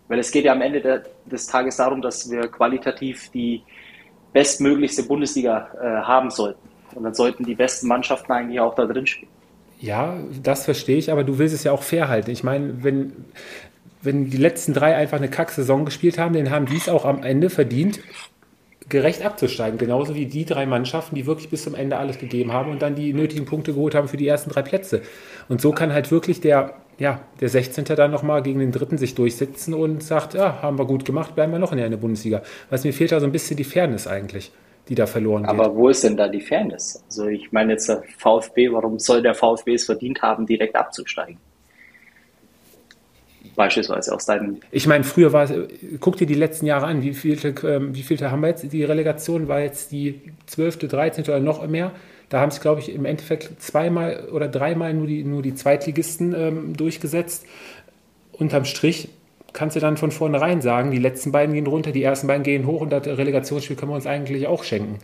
[0.06, 3.62] Weil es geht ja am Ende der, des Tages darum, dass wir qualitativ die
[4.32, 6.68] bestmöglichste Bundesliga äh, haben sollten.
[6.94, 9.30] Und dann sollten die besten Mannschaften eigentlich auch da drin spielen.
[9.80, 12.30] Ja, das verstehe ich, aber du willst es ja auch fair halten.
[12.30, 13.12] Ich meine, wenn,
[14.02, 17.22] wenn die letzten drei einfach eine Kack-Saison gespielt haben, dann haben die es auch am
[17.22, 18.00] Ende verdient,
[18.90, 19.78] gerecht abzusteigen.
[19.78, 22.94] Genauso wie die drei Mannschaften, die wirklich bis zum Ende alles gegeben haben und dann
[22.94, 25.00] die nötigen Punkte geholt haben für die ersten drei Plätze.
[25.48, 27.84] Und so kann halt wirklich der, ja, der 16.
[27.84, 31.52] dann nochmal gegen den dritten sich durchsetzen und sagt, ja, haben wir gut gemacht, bleiben
[31.52, 32.42] wir noch in der Bundesliga.
[32.68, 34.52] Was mir fehlt da so ein bisschen die Fairness eigentlich
[34.90, 35.50] die da verloren geht.
[35.50, 37.02] Aber wo ist denn da die Fairness?
[37.06, 41.38] Also ich meine jetzt der VfB, warum soll der VfB es verdient haben, direkt abzusteigen?
[43.54, 44.58] Beispielsweise aus deinem.
[44.72, 45.52] Ich meine, früher war es,
[46.00, 48.72] guck dir die letzten Jahre an, wie vielte, ähm, wie vielte haben wir jetzt?
[48.72, 51.24] Die Relegation war jetzt die 12., 13.
[51.24, 51.92] oder noch mehr.
[52.28, 56.34] Da haben es, glaube ich, im Endeffekt zweimal oder dreimal nur die, nur die Zweitligisten
[56.34, 57.46] ähm, durchgesetzt.
[58.32, 59.08] Unterm Strich
[59.52, 62.66] kannst du dann von vornherein sagen, die letzten beiden gehen runter, die ersten beiden gehen
[62.66, 64.98] hoch und das Relegationsspiel können wir uns eigentlich auch schenken.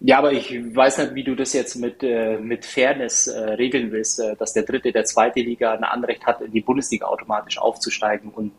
[0.00, 3.90] Ja, aber ich weiß nicht, wie du das jetzt mit, äh, mit Fairness äh, regeln
[3.92, 7.58] willst, äh, dass der dritte der zweite Liga ein Anrecht hat, in die Bundesliga automatisch
[7.58, 8.52] aufzusteigen und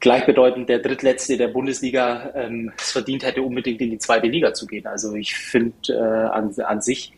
[0.00, 4.66] gleichbedeutend der drittletzte der Bundesliga ähm, es verdient hätte, unbedingt in die zweite Liga zu
[4.66, 4.86] gehen.
[4.86, 7.14] Also ich finde äh, an, an sich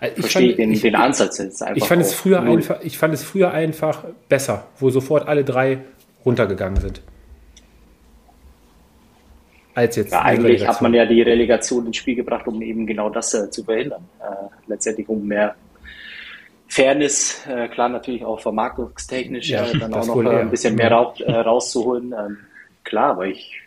[0.00, 1.76] also ich verstehe fand, den, ich, den Ansatz jetzt einfach.
[1.76, 5.80] Ich fand, es früher einfach, ich fand es früher einfach besser, wo sofort alle drei
[6.24, 7.02] runtergegangen sind.
[9.74, 10.12] Als jetzt.
[10.12, 13.48] Ja, eigentlich hat man ja die Relegation ins Spiel gebracht, um eben genau das äh,
[13.50, 14.04] zu verhindern.
[14.20, 15.54] Äh, letztendlich um mehr
[16.68, 20.90] Fairness, äh, klar natürlich auch vermarktungstechnisch, ja, äh, dann auch noch äh, ein bisschen mehr
[20.90, 22.12] ra äh, rauszuholen.
[22.12, 22.38] Ähm,
[22.84, 23.60] klar, aber ich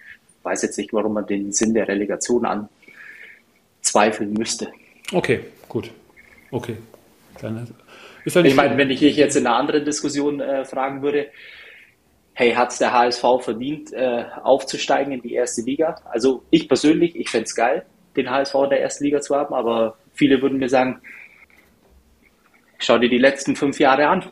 [0.44, 4.68] weiß jetzt nicht, warum man den Sinn der Relegation anzweifeln müsste.
[5.14, 5.92] Okay, gut.
[6.52, 6.78] Okay.
[7.42, 7.68] Dann
[8.24, 11.28] ist ich meine, wenn ich dich jetzt in einer anderen Diskussion äh, fragen würde,
[12.34, 15.96] hey, hat es der HSV verdient, äh, aufzusteigen in die erste Liga?
[16.06, 17.86] Also ich persönlich, ich fände es geil,
[18.16, 21.02] den HSV in der ersten Liga zu haben, aber viele würden mir sagen,
[22.78, 24.26] schau dir die letzten fünf Jahre an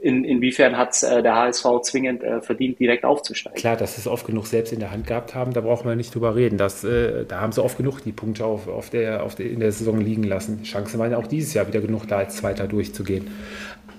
[0.00, 3.58] in, inwiefern hat äh, der HSV zwingend äh, verdient, direkt aufzusteigen.
[3.58, 5.94] Klar, dass sie es oft genug selbst in der Hand gehabt haben, da brauchen wir
[5.94, 6.56] nicht drüber reden.
[6.56, 9.60] Das, äh, da haben sie oft genug die Punkte auf, auf der, auf der, in
[9.60, 10.62] der Saison liegen lassen.
[10.62, 13.30] Chancen waren ja auch dieses Jahr wieder genug da, als Zweiter durchzugehen.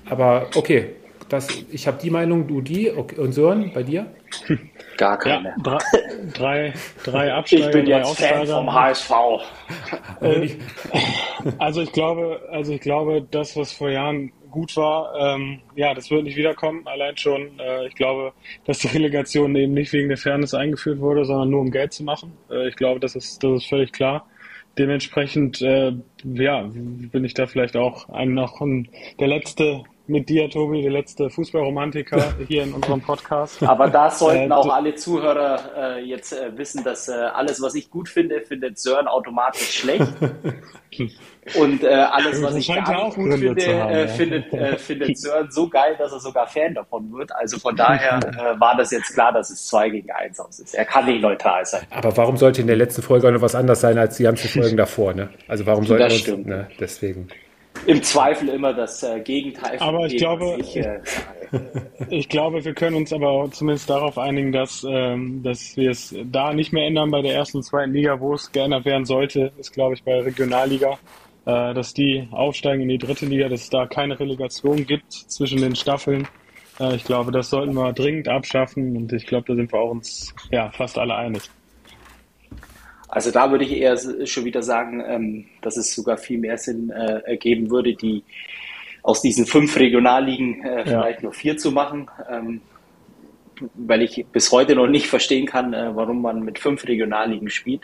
[0.10, 0.96] Aber okay,
[1.30, 2.92] das, ich habe die Meinung, du die.
[2.92, 3.18] Okay.
[3.18, 4.08] Und Sören, bei dir?
[4.98, 5.56] Gar keine.
[5.66, 5.78] Ja,
[6.34, 6.74] drei, drei,
[7.06, 9.12] drei Absteiger, Ich bin jetzt Fan vom HSV.
[10.20, 10.50] Äh,
[11.58, 15.16] also ich glaube, also ich glaube, das, was vor Jahren gut war.
[15.18, 16.86] Ähm, ja, das wird nicht wiederkommen.
[16.86, 18.34] Allein schon, äh, ich glaube,
[18.66, 22.04] dass die Relegation eben nicht wegen der Fairness eingeführt wurde, sondern nur um Geld zu
[22.04, 22.34] machen.
[22.50, 24.28] Äh, ich glaube, das ist, das ist völlig klar.
[24.78, 28.88] Dementsprechend, äh, ja, bin ich da vielleicht auch ein, noch ein,
[29.20, 33.64] der letzte mit dir, Tobi, der letzte Fußballromantiker hier in unserem Podcast.
[33.64, 37.76] Aber da sollten äh, auch alle Zuhörer äh, jetzt äh, wissen, dass äh, alles, was
[37.76, 40.08] ich gut finde, findet Sören automatisch schlecht.
[41.56, 44.46] Und äh, alles, was ich nicht gut finde, haben, äh, findet,
[44.80, 47.36] findet Sören so geil, dass er sogar Fan davon wird.
[47.36, 48.20] Also von daher
[48.60, 50.76] war das jetzt klar, dass es 2 gegen 1 aus ist.
[50.76, 51.82] Er kann nicht neutral sein.
[51.90, 54.48] Aber warum sollte in der letzten Folge auch noch was anders sein als die ganzen
[54.62, 55.14] Folgen davor?
[55.14, 55.30] Ne?
[55.48, 56.46] Also warum sollte das stimmt.
[56.46, 56.68] Ne?
[56.80, 57.28] Deswegen
[57.86, 59.78] im Zweifel immer das äh, Gegenteil.
[59.80, 61.00] Aber ich glaube, ich, äh,
[62.10, 66.54] ich, glaube, wir können uns aber zumindest darauf einigen, dass, ähm, dass wir es da
[66.54, 69.74] nicht mehr ändern bei der ersten und zweiten Liga, wo es geändert werden sollte, ist
[69.74, 71.00] glaube ich bei der Regionalliga,
[71.46, 75.62] äh, dass die aufsteigen in die dritte Liga, dass es da keine Relegation gibt zwischen
[75.62, 76.28] den Staffeln.
[76.80, 79.92] Äh, ich glaube, das sollten wir dringend abschaffen und ich glaube, da sind wir auch
[79.92, 81.44] uns ja fast alle einig.
[83.08, 86.92] Also da würde ich eher schon wieder sagen, ähm, dass es sogar viel mehr Sinn
[86.92, 88.24] äh, ergeben würde, die
[89.04, 90.84] aus diesen fünf Regionalligen äh, ja.
[90.84, 92.62] vielleicht nur vier zu machen, ähm,
[93.76, 97.82] weil ich bis heute noch nicht verstehen kann, äh, warum man mit fünf Regionalligen spielt.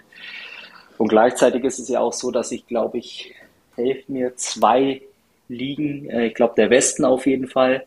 [0.98, 3.34] Und gleichzeitig ist es ja auch so, dass ich glaube ich,
[3.78, 5.02] helfe mir, zwei
[5.48, 7.86] Ligen, äh, ich glaube der Westen auf jeden Fall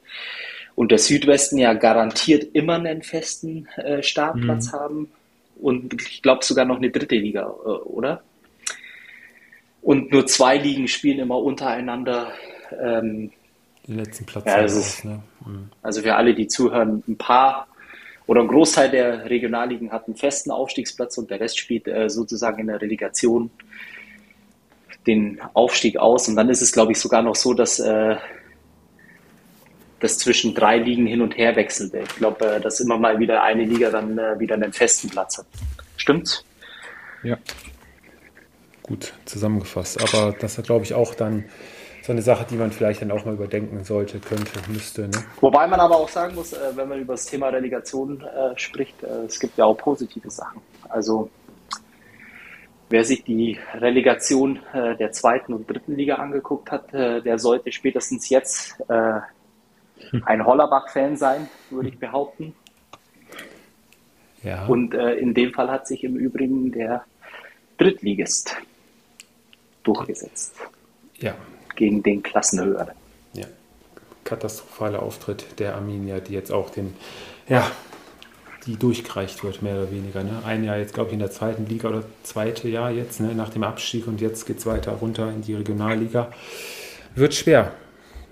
[0.74, 4.76] und der Südwesten ja garantiert immer einen festen äh, Startplatz mhm.
[4.76, 5.12] haben
[5.60, 8.22] und ich glaube sogar noch eine dritte Liga, äh, oder?
[9.82, 12.32] Und nur zwei Ligen spielen immer untereinander.
[12.78, 13.32] Ähm,
[13.86, 14.44] Den letzten Platz.
[14.46, 15.22] Ja, also, ist, ne?
[15.44, 15.70] mhm.
[15.82, 17.66] also für alle, die zuhören, ein paar
[18.26, 22.60] oder ein Großteil der Regionalligen hat einen festen Aufstiegsplatz und der Rest spielt äh, sozusagen
[22.60, 23.50] in der Relegation
[25.06, 26.28] den Aufstieg aus.
[26.28, 28.16] Und dann ist es, glaube ich, sogar noch so, dass äh,
[30.00, 31.94] das zwischen drei Ligen hin und her wechselt.
[31.94, 35.38] Ich glaube, äh, dass immer mal wieder eine Liga dann äh, wieder einen festen Platz
[35.38, 35.46] hat.
[35.96, 36.44] Stimmt's?
[37.22, 37.38] Ja.
[38.82, 40.00] Gut zusammengefasst.
[40.02, 41.44] Aber das ist, glaube ich, auch dann
[42.02, 45.02] so eine Sache, die man vielleicht dann auch mal überdenken sollte, könnte, müsste.
[45.02, 45.22] Ne?
[45.40, 49.02] Wobei man aber auch sagen muss, äh, wenn man über das Thema Relegation äh, spricht,
[49.02, 50.60] äh, es gibt ja auch positive Sachen.
[50.88, 51.30] Also
[52.90, 57.72] wer sich die Relegation äh, der zweiten und dritten Liga angeguckt hat, äh, der sollte
[57.72, 59.20] spätestens jetzt äh,
[60.24, 62.54] ein Hollerbach-Fan sein, würde ich behaupten.
[64.42, 64.66] Ja.
[64.66, 67.04] Und äh, in dem Fall hat sich im Übrigen der
[67.78, 68.56] Drittligist
[69.82, 70.54] durchgesetzt.
[71.18, 71.34] Ja.
[71.76, 72.94] Gegen den Klassenhöheren.
[73.34, 73.46] Ja.
[74.24, 76.94] Katastrophaler Auftritt der Arminia, die jetzt auch den,
[77.48, 77.70] ja,
[78.66, 80.22] die durchgereicht wird, mehr oder weniger.
[80.22, 80.42] Ne?
[80.44, 83.34] Ein Jahr jetzt, glaube ich, in der zweiten Liga oder zweite Jahr jetzt, ne?
[83.34, 86.28] nach dem Abstieg und jetzt geht es weiter runter in die Regionalliga.
[87.14, 87.72] Wird schwer.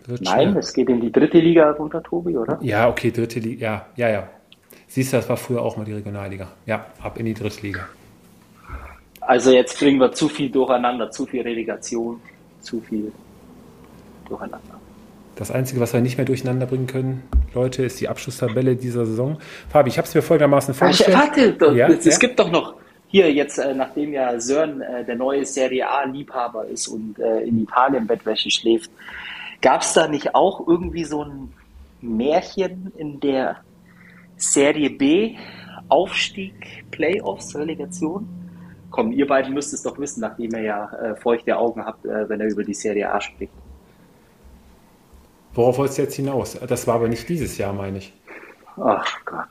[0.07, 0.61] Wird Nein, schwer.
[0.61, 2.59] es geht in die dritte Liga runter, Tobi, oder?
[2.63, 4.29] Ja, okay, dritte Liga, ja, ja, ja.
[4.87, 6.49] Siehst du, das war früher auch mal die Regionalliga.
[6.65, 7.87] Ja, ab in die dritte Liga.
[9.21, 12.21] Also jetzt bringen wir zu viel durcheinander, zu viel Relegation,
[12.61, 13.13] zu viel
[14.27, 14.81] durcheinander.
[15.39, 17.23] Das Einzige, was wir nicht mehr durcheinander bringen können,
[17.55, 19.39] Leute, ist die Abschlusstabelle dieser Saison.
[19.69, 21.17] Fabi, ich habe es mir folgendermaßen vorgestellt.
[21.17, 22.19] Warte, doch, ja, es, ja?
[22.19, 22.75] gibt doch noch
[23.07, 27.63] hier jetzt, äh, nachdem ja Sören äh, der neue Serie A-Liebhaber ist und äh, in
[27.63, 28.91] Italien Bettwäsche schläft,
[29.63, 31.53] gab es da nicht auch irgendwie so ein
[32.01, 33.59] Märchen in der
[34.37, 35.37] Serie B,
[35.89, 38.29] Aufstieg, Playoffs, Relegation?
[38.91, 42.29] Komm, ihr beiden müsst es doch wissen, nachdem ihr ja äh, feuchte Augen habt, äh,
[42.29, 43.53] wenn er über die Serie A spricht.
[45.59, 46.57] Worauf wolltest du jetzt hinaus?
[46.69, 48.13] Das war aber nicht dieses Jahr, meine ich.
[48.77, 49.49] Ach Gott.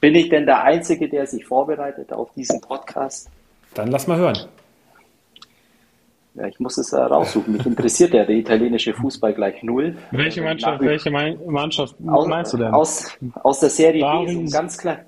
[0.00, 3.28] Bin ich denn der Einzige, der sich vorbereitet auf diesen Podcast?
[3.74, 4.38] Dann lass mal hören.
[6.32, 7.52] Ja, ich muss es äh, raussuchen.
[7.52, 9.98] Mich interessiert ja der italienische Fußball gleich null.
[10.12, 12.72] Welche äh, Mannschaft, welche Mannschaft aus, meinst du denn?
[12.72, 15.04] Aus, aus der Serie Bari, B, so ein ganz, klein,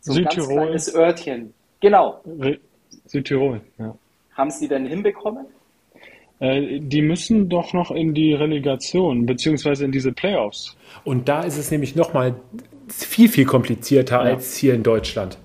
[0.00, 1.54] so ein ganz kleines Örtchen.
[1.80, 2.22] Genau.
[3.06, 3.94] Südtirol, ja.
[4.36, 5.46] Haben Sie denn hinbekommen?
[6.40, 10.76] Äh, die müssen doch noch in die Relegation, beziehungsweise in diese Playoffs.
[11.04, 12.34] Und da ist es nämlich nochmal
[12.88, 14.34] viel, viel komplizierter ja.
[14.34, 15.38] als hier in Deutschland.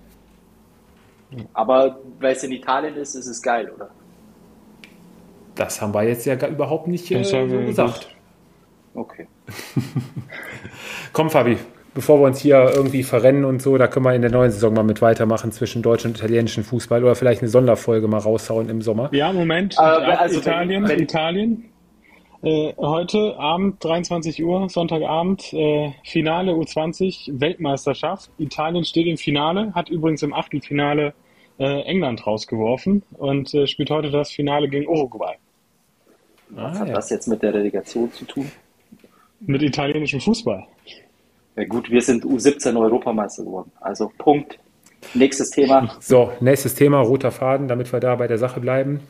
[1.53, 3.89] Aber weil es in Italien ist, ist es geil, oder?
[5.55, 8.07] Das haben wir jetzt ja überhaupt nicht äh, so gesagt.
[8.93, 9.27] Okay.
[11.13, 11.57] Komm, Fabi,
[11.93, 14.73] bevor wir uns hier irgendwie verrennen und so, da können wir in der neuen Saison
[14.73, 18.81] mal mit weitermachen zwischen deutschen und italienischen Fußball oder vielleicht eine Sonderfolge mal raushauen im
[18.81, 19.09] Sommer.
[19.13, 19.75] Ja, Moment.
[19.77, 21.69] Äh, also Italien, wenn, wenn, Italien.
[22.41, 28.29] Äh, heute Abend, 23 Uhr, Sonntagabend, äh, Finale U20, Weltmeisterschaft.
[28.37, 31.13] Italien steht im Finale, hat übrigens im Achtelfinale
[31.57, 35.35] äh, England rausgeworfen und äh, spielt heute das Finale gegen Uruguay.
[36.49, 36.95] Was ah, hat ja.
[36.95, 38.51] das jetzt mit der Relegation zu tun?
[39.39, 40.65] Mit italienischem Fußball.
[41.55, 43.71] Ja gut, wir sind U17 Europameister geworden.
[43.79, 44.57] Also Punkt.
[45.13, 45.95] Nächstes Thema.
[45.99, 49.01] So, nächstes Thema, roter Faden, damit wir da bei der Sache bleiben.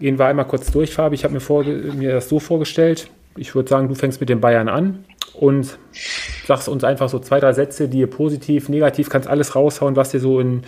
[0.00, 1.14] Gehen wir einmal kurz durch, Fabi.
[1.14, 3.10] Ich habe mir, mir das so vorgestellt.
[3.36, 5.78] Ich würde sagen, du fängst mit den Bayern an und
[6.46, 10.10] sagst uns einfach so zwei, drei Sätze, die ihr positiv, negativ, kannst alles raushauen, was
[10.10, 10.62] dir so in,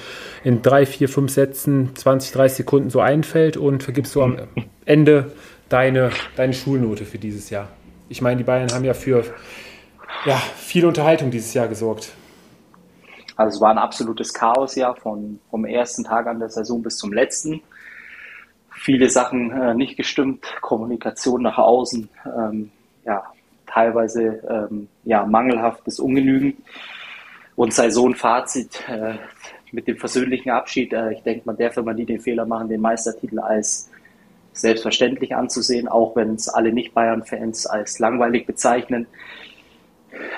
[0.44, 4.37] in drei, vier, fünf Sätzen, 20, 30 Sekunden so einfällt und vergibst so am
[4.85, 5.33] Ende
[5.68, 7.68] deine, deine Schulnote für dieses Jahr.
[8.09, 9.25] Ich meine, die Bayern haben ja für
[10.25, 12.12] ja, viel Unterhaltung dieses Jahr gesorgt.
[13.37, 16.97] Also es war ein absolutes Chaos ja von, vom ersten Tag an der Saison bis
[16.97, 17.61] zum letzten.
[18.71, 22.71] Viele Sachen äh, nicht gestimmt, Kommunikation nach außen, ähm,
[23.05, 23.25] ja,
[23.66, 25.99] teilweise ähm, ja, mangelhaft bis.
[25.99, 29.14] Und sei so ein Fazit äh,
[29.73, 30.92] mit dem versöhnlichen Abschied.
[30.92, 33.90] Äh, ich denke, man darf immer nie den Fehler machen, den Meistertitel als
[34.53, 39.07] selbstverständlich anzusehen, auch wenn es alle Nicht-Bayern-Fans als langweilig bezeichnen.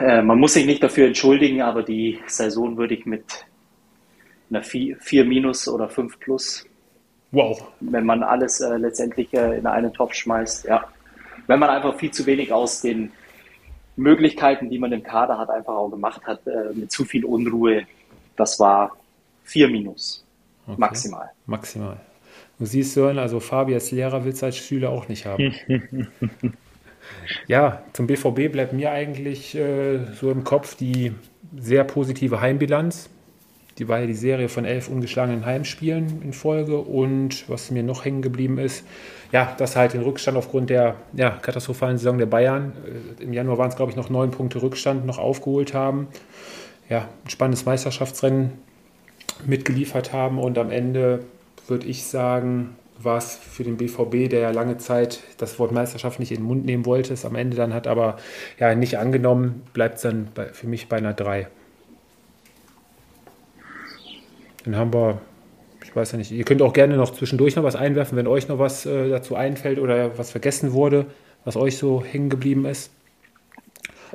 [0.01, 3.47] Äh, man muss sich nicht dafür entschuldigen, aber die Saison würde ich mit
[4.51, 6.67] einer 4, minus oder 5 plus.
[7.31, 7.73] Wow.
[7.81, 10.85] Wenn man alles äh, letztendlich äh, in einen Topf schmeißt, ja.
[11.47, 13.11] Wenn man einfach viel zu wenig aus den
[13.97, 17.85] Möglichkeiten, die man im Kader hat, einfach auch gemacht hat, äh, mit zu viel Unruhe,
[18.37, 18.97] das war
[19.45, 20.25] 4 minus.
[20.67, 20.77] Okay.
[20.79, 21.31] Maximal.
[21.47, 22.01] Maximal.
[22.59, 25.55] Du siehst, Sören, also Fabi als Lehrer will es als Schüler auch nicht haben.
[27.47, 31.13] Ja, zum BVB bleibt mir eigentlich äh, so im Kopf die
[31.59, 33.11] sehr positive Heimbilanz.
[33.79, 36.79] Die war ja die Serie von elf ungeschlagenen Heimspielen in Folge.
[36.79, 38.85] Und was mir noch hängen geblieben ist,
[39.31, 42.73] ja, dass halt den Rückstand aufgrund der ja, katastrophalen Saison der Bayern,
[43.21, 46.09] äh, im Januar waren es, glaube ich, noch neun Punkte Rückstand, noch aufgeholt haben.
[46.89, 48.53] Ja, ein spannendes Meisterschaftsrennen
[49.47, 51.21] mitgeliefert haben und am Ende
[51.69, 56.19] würde ich sagen, war es für den BVB, der ja lange Zeit das Wort Meisterschaft
[56.19, 58.17] nicht in den Mund nehmen wollte, es am Ende dann hat aber
[58.59, 61.49] ja nicht angenommen, bleibt es dann bei, für mich bei einer 3.
[64.65, 65.21] Dann haben wir,
[65.85, 68.49] ich weiß ja nicht, ihr könnt auch gerne noch zwischendurch noch was einwerfen, wenn euch
[68.49, 71.07] noch was äh, dazu einfällt oder was vergessen wurde,
[71.45, 72.91] was euch so hängen geblieben ist.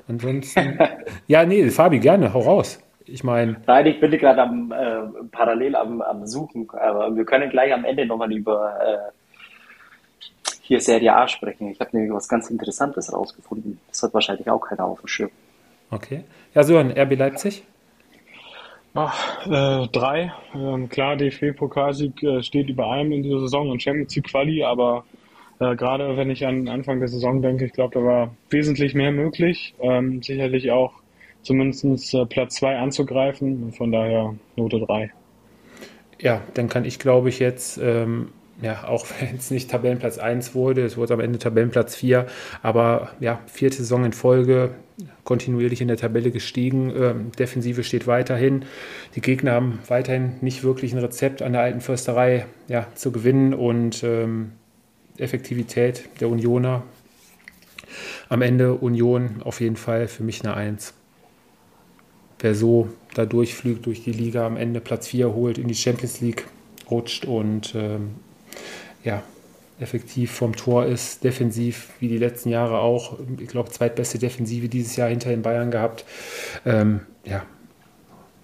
[0.07, 0.77] Ansonsten,
[1.27, 2.79] ja, nee, Fabi, gerne, hau raus.
[3.05, 3.57] Ich meine.
[3.65, 7.85] Nein, ich bin gerade am äh, parallel am, am Suchen, aber wir können gleich am
[7.85, 9.11] Ende nochmal über äh,
[10.61, 11.69] hier Serie A sprechen.
[11.69, 13.79] Ich habe nämlich was ganz Interessantes rausgefunden.
[13.89, 15.31] Das hat wahrscheinlich auch keiner auf dem Schirm.
[15.91, 16.23] Okay.
[16.55, 17.63] Ja, so ein RB Leipzig.
[18.95, 20.33] Ach, äh, drei.
[20.55, 25.03] Ähm, klar, DFB-Pokalsieg äh, steht über allem in dieser Saison und Champions League Quali, aber
[25.59, 29.11] äh, gerade wenn ich an Anfang der Saison denke, ich glaube, da war wesentlich mehr
[29.11, 29.73] möglich.
[29.79, 30.93] Ähm, sicherlich auch
[31.43, 33.71] zumindest äh, Platz zwei anzugreifen.
[33.73, 35.11] Von daher Note drei.
[36.19, 38.29] Ja, dann kann ich, glaube ich, jetzt ähm,
[38.61, 42.27] ja, auch wenn es nicht Tabellenplatz 1 wurde, es wurde am Ende Tabellenplatz 4,
[42.61, 44.71] aber ja, vierte Saison in Folge,
[45.23, 48.65] kontinuierlich in der Tabelle gestiegen, ähm, Defensive steht weiterhin,
[49.15, 53.53] die Gegner haben weiterhin nicht wirklich ein Rezept an der alten Försterei ja, zu gewinnen
[53.53, 54.51] und ähm,
[55.17, 56.83] Effektivität der Unioner,
[58.29, 60.93] am Ende Union auf jeden Fall für mich eine 1.
[62.43, 66.19] Wer so da durchflügt durch die Liga, am Ende Platz 4 holt, in die Champions
[66.19, 66.45] League
[66.91, 68.15] rutscht und ähm,
[69.01, 69.23] ja,
[69.79, 73.17] effektiv vom Tor ist, defensiv wie die letzten Jahre auch.
[73.39, 76.03] Ich glaube, zweitbeste Defensive dieses Jahr hinter den Bayern gehabt.
[76.65, 77.43] Ähm, ja,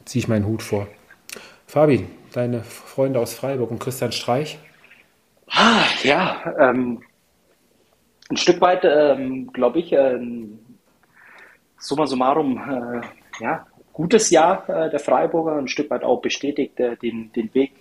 [0.06, 0.88] ziehe ich meinen Hut vor.
[1.68, 4.60] Fabi, deine Freunde aus Freiburg und Christian Streich?
[5.52, 7.04] Ah, ja, ähm,
[8.30, 10.58] ein Stück weit, ähm, glaube ich, ähm,
[11.80, 13.66] summa summarum, äh, ja,
[14.00, 17.74] gutes Jahr äh, der Freiburger, ein Stück weit auch bestätigt äh, den, den Weg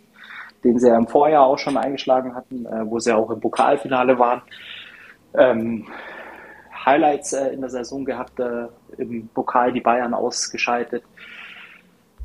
[0.64, 4.18] den sie ja im Vorjahr auch schon eingeschlagen hatten, äh, wo sie auch im Pokalfinale
[4.18, 4.42] waren.
[5.38, 5.86] Ähm,
[6.84, 8.40] Highlights in der Saison gehabt,
[8.96, 11.04] im Pokal die Bayern ausgeschaltet.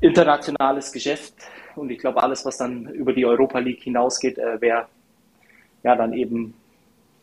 [0.01, 1.35] Internationales Geschäft
[1.75, 4.85] und ich glaube, alles, was dann über die Europa League hinausgeht, wäre
[5.83, 6.53] ja dann eben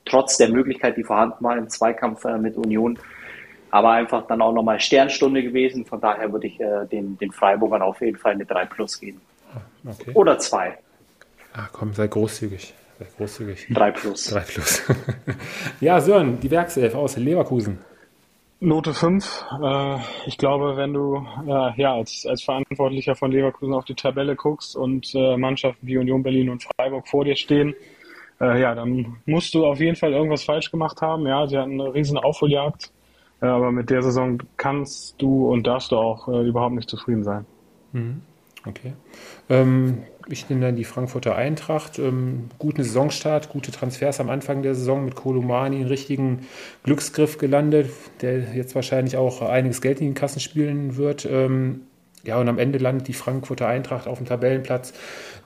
[0.04, 2.98] trotz der Möglichkeit, die vorhanden war im Zweikampf mit Union,
[3.70, 5.84] aber einfach dann auch nochmal Sternstunde gewesen.
[5.84, 9.20] Von daher würde ich äh, den, den Freiburgern auf jeden Fall eine 3 Plus geben.
[9.86, 10.12] Okay.
[10.14, 10.78] Oder 2.
[11.54, 12.74] Ach komm, sei großzügig.
[12.98, 13.66] Sei großzügig.
[13.70, 14.24] 3 plus.
[14.26, 14.82] 3 plus.
[15.80, 17.78] ja, Sören, die Werkself aus Leverkusen.
[18.60, 19.46] Note 5.
[19.62, 24.36] Äh, ich glaube, wenn du äh, ja, als, als Verantwortlicher von Leverkusen auf die Tabelle
[24.36, 27.74] guckst und äh, Mannschaften wie Union Berlin und Freiburg vor dir stehen,
[28.38, 31.26] äh, ja, dann musst du auf jeden Fall irgendwas falsch gemacht haben.
[31.26, 32.90] Ja, sie hatten eine riesen Aufholjagd,
[33.40, 37.46] aber mit der Saison kannst du und darfst du auch äh, überhaupt nicht zufrieden sein.
[37.92, 38.22] Mhm.
[38.66, 38.92] Okay.
[39.48, 41.98] Ähm, ich nehme dann die Frankfurter Eintracht.
[41.98, 46.40] Ähm, guten Saisonstart, gute Transfers am Anfang der Saison mit Kolumani, einen richtigen
[46.82, 51.24] Glücksgriff gelandet, der jetzt wahrscheinlich auch einiges Geld in den Kassen spielen wird.
[51.24, 51.82] Ähm,
[52.22, 54.92] ja, und am Ende landet die Frankfurter Eintracht auf dem Tabellenplatz,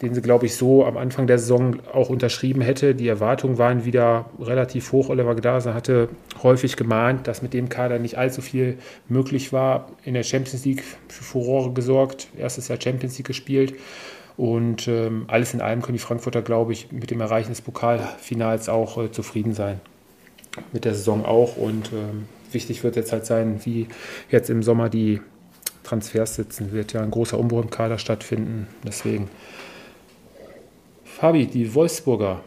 [0.03, 2.97] den sie, glaube ich, so am Anfang der Saison auch unterschrieben hätte.
[2.97, 5.09] Die Erwartungen waren wieder relativ hoch.
[5.09, 6.09] Oliver Gdase hatte
[6.43, 9.89] häufig gemahnt, dass mit dem Kader nicht allzu viel möglich war.
[10.03, 13.75] In der Champions League für Furore gesorgt, erstes Jahr Champions League gespielt.
[14.37, 18.69] Und ähm, alles in allem können die Frankfurter, glaube ich, mit dem Erreichen des Pokalfinals
[18.69, 19.81] auch äh, zufrieden sein.
[20.73, 21.57] Mit der Saison auch.
[21.57, 23.87] Und ähm, wichtig wird jetzt halt sein, wie
[24.29, 25.21] jetzt im Sommer die
[25.85, 26.73] Transfers sitzen.
[26.73, 28.67] Wird ja ein großer Umbruch im Kader stattfinden.
[28.85, 29.31] Deswegen.
[31.05, 32.41] Fabi, die Wolfsburger.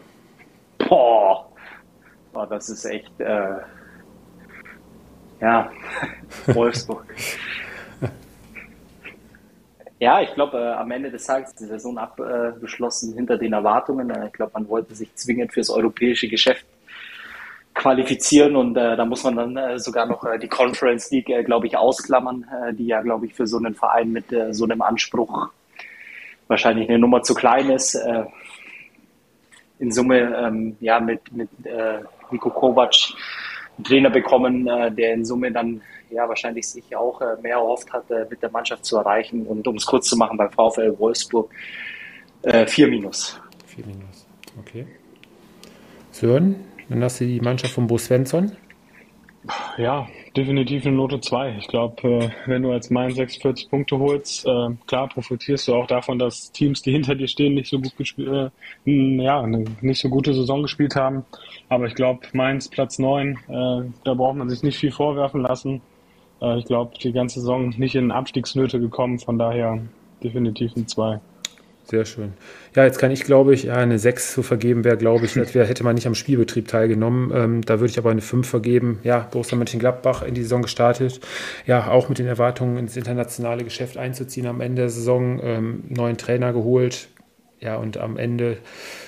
[2.38, 3.18] Boah, das ist echt.
[3.18, 3.56] Äh,
[5.40, 5.70] ja,
[6.46, 7.04] Wolfsburg.
[10.00, 14.10] Ja, ich glaube, äh, am Ende des Tages ist die Saison abgeschlossen hinter den Erwartungen.
[14.10, 16.64] Äh, ich glaube, man wollte sich zwingend fürs europäische Geschäft
[17.78, 21.44] qualifizieren und äh, da muss man dann äh, sogar noch äh, die Conference League, äh,
[21.44, 24.64] glaube ich, ausklammern, äh, die ja, glaube ich, für so einen Verein mit äh, so
[24.64, 25.48] einem Anspruch
[26.48, 27.94] wahrscheinlich eine Nummer zu klein ist.
[27.94, 28.24] Äh,
[29.78, 32.00] in Summe, ähm, ja, mit, mit äh,
[32.32, 32.94] Niko Kovac
[33.76, 37.92] einen Trainer bekommen, äh, der in Summe dann ja wahrscheinlich sich auch äh, mehr erhofft
[37.92, 39.46] hat, äh, mit der Mannschaft zu erreichen.
[39.46, 41.48] Und um es kurz zu machen, beim VfL Wolfsburg
[42.42, 43.40] äh, 4 minus.
[43.66, 44.26] 4 minus,
[44.58, 44.84] okay.
[46.10, 46.56] Sören,
[46.88, 48.52] dann hast du die Mannschaft von Bo Svensson.
[49.78, 51.56] Ja, definitiv eine Note 2.
[51.58, 55.86] Ich glaube, äh, wenn du als Main 46 Punkte holst, äh, klar profitierst du auch
[55.86, 58.52] davon, dass Teams, die hinter dir stehen, nicht so gut gespielt,
[58.86, 58.90] äh,
[59.22, 61.24] ja, eine nicht so gute Saison gespielt haben.
[61.68, 63.38] Aber ich glaube, Mainz Platz 9,
[64.04, 65.82] da braucht man sich nicht viel vorwerfen lassen.
[66.56, 69.78] ich glaube, die ganze Saison nicht in Abstiegsnöte gekommen, von daher
[70.22, 71.20] definitiv ein 2.
[71.90, 72.34] Sehr schön.
[72.74, 75.84] Ja, jetzt kann ich, glaube ich, eine 6 zu vergeben wäre, glaube ich, wär, hätte
[75.84, 77.32] man nicht am Spielbetrieb teilgenommen.
[77.34, 78.98] Ähm, da würde ich aber eine 5 vergeben.
[79.04, 81.20] Ja, Borussia Mönchengladbach in die Saison gestartet.
[81.64, 85.40] Ja, auch mit den Erwartungen ins internationale Geschäft einzuziehen am Ende der Saison.
[85.42, 87.08] Ähm, neuen Trainer geholt.
[87.60, 88.58] ja, und am Ende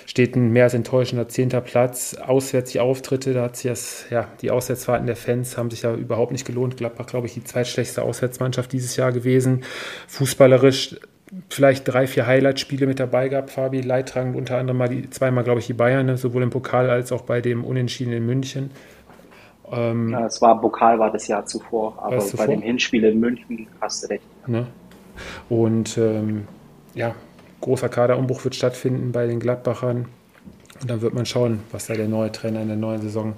[0.06, 2.14] steht ein mehr als enttäuschender zehnter Platz.
[2.14, 5.94] Auswärts die Auftritte, da hat sich das, ja, die Auswärtsfahrten der Fans haben sich ja
[5.94, 6.78] überhaupt nicht gelohnt.
[6.78, 9.64] Gladbach, glaube ich, die zweitschlechteste Auswärtsmannschaft dieses Jahr gewesen.
[10.08, 10.96] Fußballerisch
[11.48, 15.60] vielleicht drei, vier Highlight-Spiele mit dabei gehabt, Fabi, leidtragend unter anderem mal die, zweimal, glaube
[15.60, 18.70] ich, die Bayern, ne, sowohl im Pokal als auch bei dem Unentschieden in München.
[19.70, 22.46] Ähm, ja, es war Pokal, war das Jahr zuvor, aber bei zuvor?
[22.48, 24.24] dem Hinspiel in München hast du recht.
[24.48, 24.66] Ne?
[25.48, 26.48] Und ähm,
[26.94, 27.14] ja,
[27.60, 30.06] großer Kaderumbruch wird stattfinden bei den Gladbachern.
[30.80, 33.34] Und dann wird man schauen, was da der neue Trainer in der neuen Saison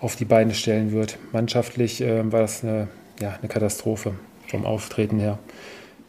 [0.00, 1.18] auf die Beine stellen wird.
[1.32, 2.88] Mannschaftlich äh, war das eine,
[3.20, 4.12] ja, eine Katastrophe
[4.46, 5.38] vom Auftreten her.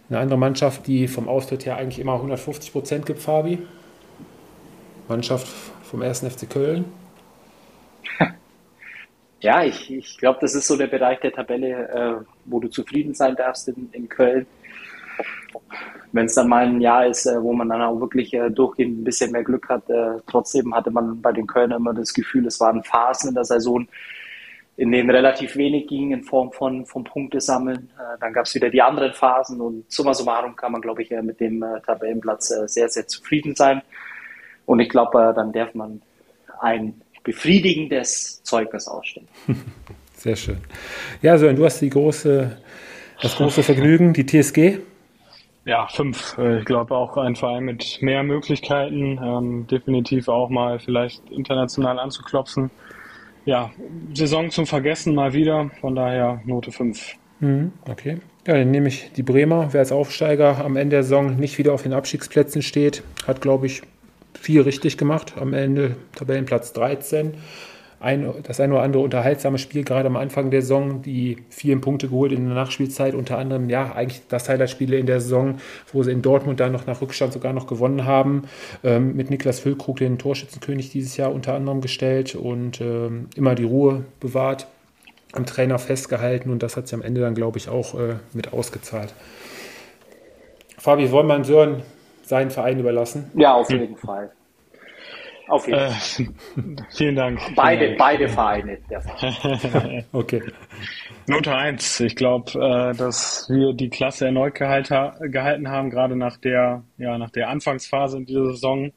[0.10, 3.60] Eine andere Mannschaft, die vom Austritt her eigentlich immer 150 Prozent gibt, Fabi.
[5.07, 5.47] Mannschaft
[5.84, 6.22] vom 1.
[6.22, 6.86] FC Köln.
[9.41, 13.14] Ja, ich, ich glaube, das ist so der Bereich der Tabelle, äh, wo du zufrieden
[13.14, 14.45] sein darfst in, in Köln.
[16.12, 18.99] Wenn es dann mal ein Jahr ist, äh, wo man dann auch wirklich äh, durchgehend
[18.99, 22.47] ein bisschen mehr Glück hat, äh, trotzdem hatte man bei den Kölnern immer das Gefühl,
[22.47, 23.88] es waren Phasen in der Saison,
[24.80, 27.90] in denen relativ wenig ging in Form von, von Punkte sammeln.
[28.00, 31.12] Äh, dann gab es wieder die anderen Phasen und summa summarum kann man, glaube ich,
[31.12, 33.82] äh, mit dem äh, Tabellenplatz sehr, sehr zufrieden sein.
[34.66, 36.02] Und ich glaube, dann darf man
[36.62, 39.28] ein befriedigendes Zeugnis ausstellen.
[40.14, 40.58] Sehr schön.
[41.22, 42.58] Ja, Sören, du hast die große,
[43.22, 44.80] das große Vergnügen, die TSG.
[45.66, 46.38] Ja, fünf.
[46.60, 52.70] Ich glaube auch ein Verein mit mehr Möglichkeiten, ähm, definitiv auch mal vielleicht international anzuklopfen
[53.50, 53.72] ja,
[54.14, 55.72] Saison zum Vergessen mal wieder.
[55.82, 57.16] Von daher Note 5.
[57.39, 58.18] Mhm, okay.
[58.45, 59.70] Ja, dann nehme ich die Bremer.
[59.72, 63.66] Wer als Aufsteiger am Ende der Saison nicht wieder auf den Abstiegsplätzen steht, hat, glaube
[63.66, 63.82] ich,
[64.39, 65.34] viel richtig gemacht.
[65.39, 67.34] Am Ende Tabellenplatz 13
[68.00, 72.08] ein, das ein oder andere unterhaltsame Spiel, gerade am Anfang der Saison, die vielen Punkte
[72.08, 75.58] geholt in der Nachspielzeit, unter anderem, ja, eigentlich das Highlight-Spiele in der Saison,
[75.91, 78.43] wo sie in Dortmund dann noch nach Rückstand sogar noch gewonnen haben,
[78.84, 83.66] ähm, mit Niklas Füllkrug, den Torschützenkönig dieses Jahr unter anderem gestellt und ähm, immer die
[83.66, 84.68] Ruhe bewahrt,
[85.34, 88.54] am Trainer festgehalten und das hat sie am Ende dann, glaube ich, auch äh, mit
[88.54, 89.14] ausgezahlt.
[90.78, 91.84] Fabi, wollen wir Sören
[92.24, 93.30] seinen Verein überlassen?
[93.36, 94.32] Ja, auf jeden Fall.
[95.50, 96.28] Auf jeden äh, Fall.
[96.91, 97.39] vielen Dank.
[97.56, 98.78] Beide, vielen beide Vereine.
[98.88, 100.06] Verein.
[100.12, 100.43] okay.
[101.28, 102.00] Note 1.
[102.02, 107.30] Ich glaube, äh, dass wir die Klasse erneut gehalten haben, gerade nach der, ja, nach
[107.32, 108.91] der Anfangsphase in dieser Saison.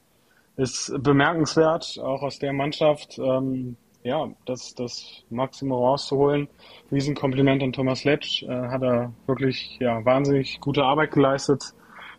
[0.57, 3.19] Ist bemerkenswert, auch aus der Mannschaft.
[3.19, 6.49] Ähm, ja, das, das Maximum rauszuholen.
[6.91, 8.43] Riesenkompliment an Thomas Letsch.
[8.43, 11.75] Äh, hat er wirklich ja, wahnsinnig gute Arbeit geleistet.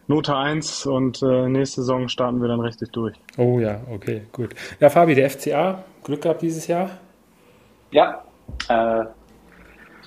[0.08, 3.16] Note 1 und äh, nächste Saison starten wir dann richtig durch.
[3.38, 4.54] Oh ja, okay, gut.
[4.80, 6.90] Ja, Fabi, der FCA, Glück gehabt dieses Jahr?
[7.92, 8.24] Ja,
[8.68, 9.06] äh,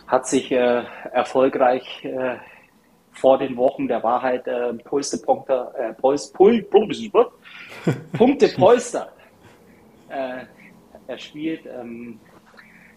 [0.07, 0.83] hat sich äh,
[1.13, 2.37] erfolgreich äh,
[3.13, 6.63] vor den Wochen der Wahrheit äh, Pulste Punkte, äh, Puls, Pul,
[8.13, 9.09] Punkte Polster
[10.11, 10.45] äh,
[11.07, 12.21] erspielt ähm,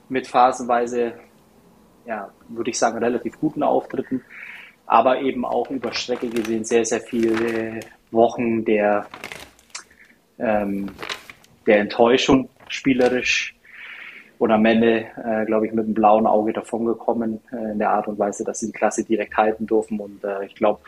[0.10, 1.14] mit phasenweise,
[2.06, 4.24] ja, würde ich sagen, relativ guten Auftritten
[4.90, 7.80] aber eben auch über Strecke gesehen sehr, sehr viele
[8.10, 9.06] Wochen der,
[10.40, 10.90] ähm,
[11.68, 13.56] der Enttäuschung spielerisch
[14.40, 18.08] und am Ende, äh, glaube ich, mit einem blauen Auge davongekommen äh, in der Art
[18.08, 20.00] und Weise, dass sie die Klasse direkt halten dürfen.
[20.00, 20.80] Und äh, ich glaube,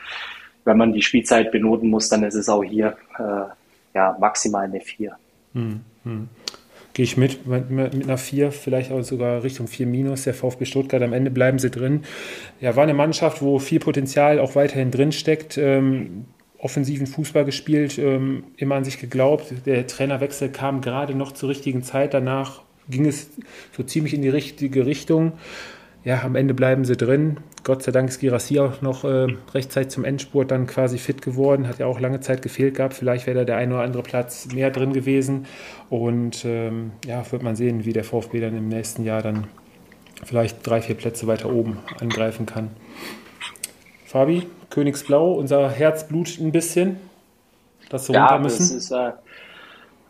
[0.66, 3.54] wenn man die Spielzeit benoten muss, dann ist es auch hier äh,
[3.94, 5.16] ja, maximal eine 4.
[5.54, 6.30] Hm, hm
[7.02, 10.26] gehe ich mit, mit, mit einer 4, vielleicht auch sogar Richtung 4 minus.
[10.26, 12.02] Der VfB Stuttgart, am Ende bleiben sie drin.
[12.60, 15.58] Ja, war eine Mannschaft, wo viel Potenzial auch weiterhin drin steckt.
[15.58, 16.26] Ähm,
[16.60, 19.52] offensiven Fußball gespielt, ähm, immer an sich geglaubt.
[19.66, 22.14] Der Trainerwechsel kam gerade noch zur richtigen Zeit.
[22.14, 23.32] Danach ging es
[23.76, 25.32] so ziemlich in die richtige Richtung
[26.04, 27.38] ja, am Ende bleiben sie drin.
[27.64, 31.68] Gott sei Dank ist Girassi auch noch äh, rechtzeitig zum Endspurt dann quasi fit geworden.
[31.68, 32.96] Hat ja auch lange Zeit gefehlt gehabt.
[32.96, 35.46] Vielleicht wäre da der ein oder andere Platz mehr drin gewesen.
[35.90, 39.48] Und ähm, ja, wird man sehen, wie der VfB dann im nächsten Jahr dann
[40.24, 42.72] vielleicht drei, vier Plätze weiter oben angreifen kann.
[44.06, 46.98] Fabi, Königsblau, unser Herz blutet ein bisschen,
[47.90, 48.60] dass wir ja, runter müssen.
[48.60, 49.12] Das ist, äh,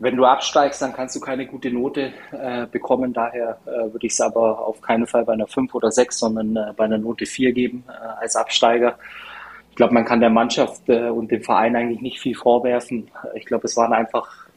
[0.02, 3.12] wenn du absteigst, dann kannst du keine gute Note äh, bekommen.
[3.12, 6.56] Daher äh, würde ich es aber auf keinen Fall bei einer 5 oder 6, sondern
[6.56, 8.98] äh, bei einer Note 4 geben äh, als Absteiger.
[9.70, 13.12] Ich glaube, man kann der Mannschaft äh, und dem Verein eigentlich nicht viel vorwerfen.
[13.34, 14.48] Ich glaube, es waren einfach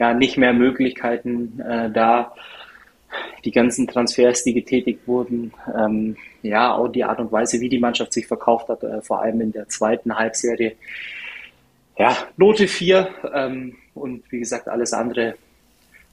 [0.00, 2.34] ja, nicht mehr Möglichkeiten äh, da.
[3.44, 7.78] Die ganzen Transfers, die getätigt wurden, ähm, ja, auch die Art und Weise, wie die
[7.78, 10.74] Mannschaft sich verkauft hat, vor allem in der zweiten Halbserie.
[11.98, 13.08] Ja, Note 4.
[13.34, 15.34] Ähm, und wie gesagt, alles andere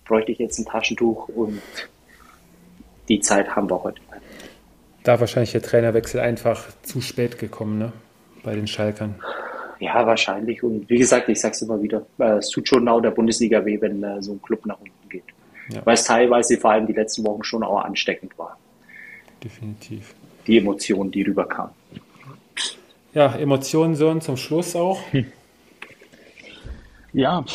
[0.05, 1.61] bräuchte ich jetzt ein Taschentuch und
[3.09, 4.01] die Zeit haben wir heute.
[5.03, 7.93] Da wahrscheinlich der Trainerwechsel einfach zu spät gekommen, ne?
[8.43, 9.15] Bei den Schalkern.
[9.79, 10.63] Ja, wahrscheinlich.
[10.63, 13.63] Und wie gesagt, ich sage es immer wieder, äh, es tut schon auch der Bundesliga
[13.65, 15.23] weh, wenn äh, so ein Club nach unten geht.
[15.69, 15.85] Ja.
[15.85, 18.57] Weil es teilweise vor allem die letzten Wochen schon auch ansteckend war.
[19.43, 20.15] Definitiv.
[20.47, 21.73] Die Emotionen, die rüberkamen.
[23.13, 24.99] Ja, Emotionen sollen zum Schluss auch.
[25.11, 25.25] Hm.
[27.13, 27.45] Ja,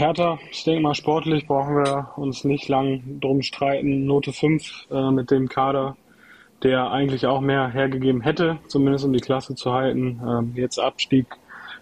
[0.00, 0.38] härter.
[0.50, 4.06] Ich denke mal, sportlich brauchen wir uns nicht lang drum streiten.
[4.06, 5.96] Note 5 äh, mit dem Kader,
[6.62, 10.20] der eigentlich auch mehr hergegeben hätte, zumindest um die Klasse zu halten.
[10.26, 11.26] Ähm, jetzt Abstieg.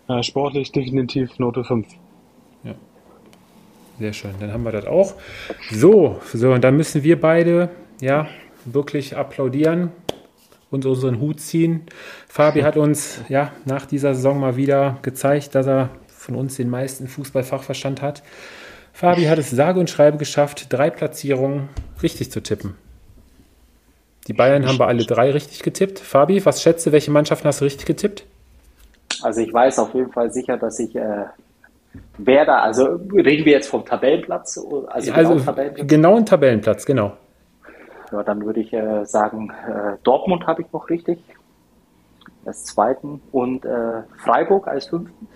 [0.09, 1.87] Äh, sportlich definitiv Note 5.
[2.65, 2.75] Ja.
[3.99, 4.35] Sehr schön.
[4.41, 5.15] Dann haben wir das auch.
[5.71, 8.27] So, so, und dann müssen wir beide, ja,
[8.65, 9.93] wirklich applaudieren
[10.71, 11.83] und unseren Hut ziehen.
[12.27, 16.69] Fabi hat uns ja nach dieser Saison mal wieder gezeigt, dass er von uns den
[16.69, 18.23] meisten Fußballfachverstand hat.
[18.93, 21.69] Fabi hat es sage und schreibe geschafft, drei Platzierungen
[22.03, 22.77] richtig zu tippen.
[24.27, 26.01] Die Bayern haben wir alle drei richtig getippt.
[26.01, 28.25] Fabi, was schätze, welche Mannschaften hast du richtig getippt?
[29.23, 31.25] Also ich weiß auf jeden Fall sicher, dass ich äh,
[32.19, 34.59] Werder, also reden wir jetzt vom Tabellenplatz?
[34.59, 35.89] Also, also genau, Tabellenplatz?
[35.89, 37.17] genau ein Tabellenplatz, genau.
[38.13, 41.19] Ja, dann würde ich äh, sagen, äh, Dortmund habe ich noch richtig
[42.45, 45.29] als zweiten und äh, Freiburg als fünften.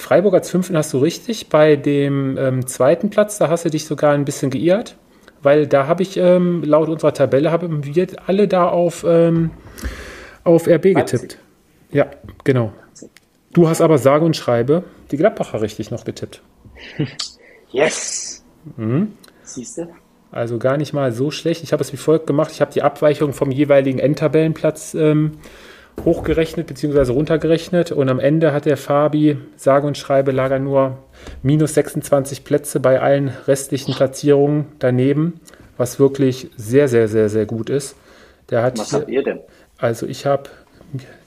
[0.00, 1.48] Freiburg als Fünften hast du richtig.
[1.48, 4.96] Bei dem ähm, zweiten Platz, da hast du dich sogar ein bisschen geirrt,
[5.42, 9.50] weil da habe ich ähm, laut unserer Tabelle haben wir alle da auf, ähm,
[10.42, 11.38] auf RB getippt.
[11.92, 12.06] Ja,
[12.44, 12.72] genau.
[13.52, 16.42] Du hast aber sage und schreibe die Gladbacher richtig noch getippt.
[17.72, 18.44] Yes!
[18.76, 19.12] Mhm.
[19.44, 19.86] Siehst du?
[20.32, 21.62] Also gar nicht mal so schlecht.
[21.62, 22.50] Ich habe es wie folgt gemacht.
[22.50, 25.38] Ich habe die Abweichung vom jeweiligen Endtabellenplatz ähm,
[26.04, 27.12] hochgerechnet bzw.
[27.12, 30.98] runtergerechnet und am Ende hat der Fabi sage und schreibe Lager nur
[31.42, 35.40] minus 26 Plätze bei allen restlichen Platzierungen daneben,
[35.76, 37.96] was wirklich sehr, sehr, sehr, sehr gut ist.
[38.50, 39.40] Der hat was habt ihr denn?
[39.78, 40.44] Also ich habe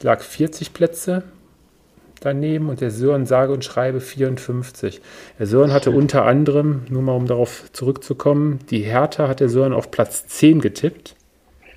[0.02, 1.24] lag 40 Plätze
[2.20, 5.02] daneben und der Sören sage und schreibe 54.
[5.40, 9.74] Der Sören hatte unter anderem, nur mal um darauf zurückzukommen, die Hertha hat der Sören
[9.74, 11.16] auf Platz 10 getippt.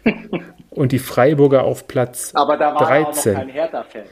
[0.77, 2.37] und die Freiburger auf Platz 13.
[2.37, 3.33] Aber da war 13.
[3.33, 4.03] er noch kein Hertha-Fan.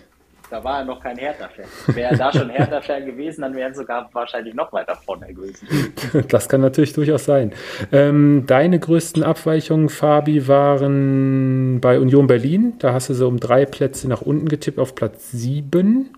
[0.50, 1.94] Da war er noch kein Hertha-Fan.
[1.96, 5.66] Wäre er da schon Hertha-Fan gewesen, dann wären sogar wahrscheinlich noch weiter vorne gewesen.
[6.28, 7.52] Das kann natürlich durchaus sein.
[7.90, 12.74] Ähm, deine größten Abweichungen, Fabi, waren bei Union Berlin.
[12.78, 16.10] Da hast du so um drei Plätze nach unten getippt auf Platz 7.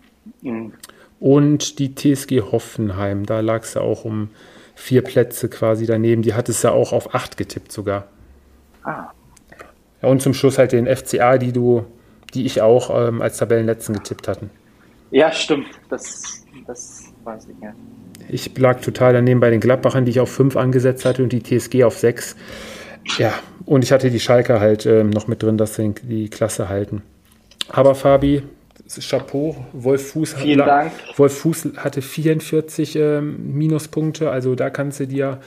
[0.42, 0.72] Mhm.
[1.18, 4.28] Und die TSG Hoffenheim, da lag es ja auch um
[4.74, 6.22] vier Plätze quasi daneben.
[6.22, 8.04] Die hattest du ja auch auf 8 getippt sogar.
[8.84, 9.10] Ah,
[10.02, 11.84] ja, und zum Schluss halt den FCA, die du,
[12.34, 14.50] die ich auch ähm, als Tabellenletzten getippt hatten.
[15.10, 15.66] Ja, stimmt.
[15.88, 17.72] Das, das weiß ich ja.
[18.28, 21.42] Ich lag total daneben bei den Gladbachern, die ich auf 5 angesetzt hatte und die
[21.42, 22.36] TSG auf 6.
[23.18, 23.32] Ja,
[23.64, 27.02] und ich hatte die Schalker halt ähm, noch mit drin, dass sie die Klasse halten.
[27.68, 28.42] Aber Fabi,
[29.00, 30.92] Chapeau, Wolf Fuß, Vielen Dank.
[31.16, 35.40] Wolf Fuß hatte 44 ähm, Minuspunkte, also da kannst du dir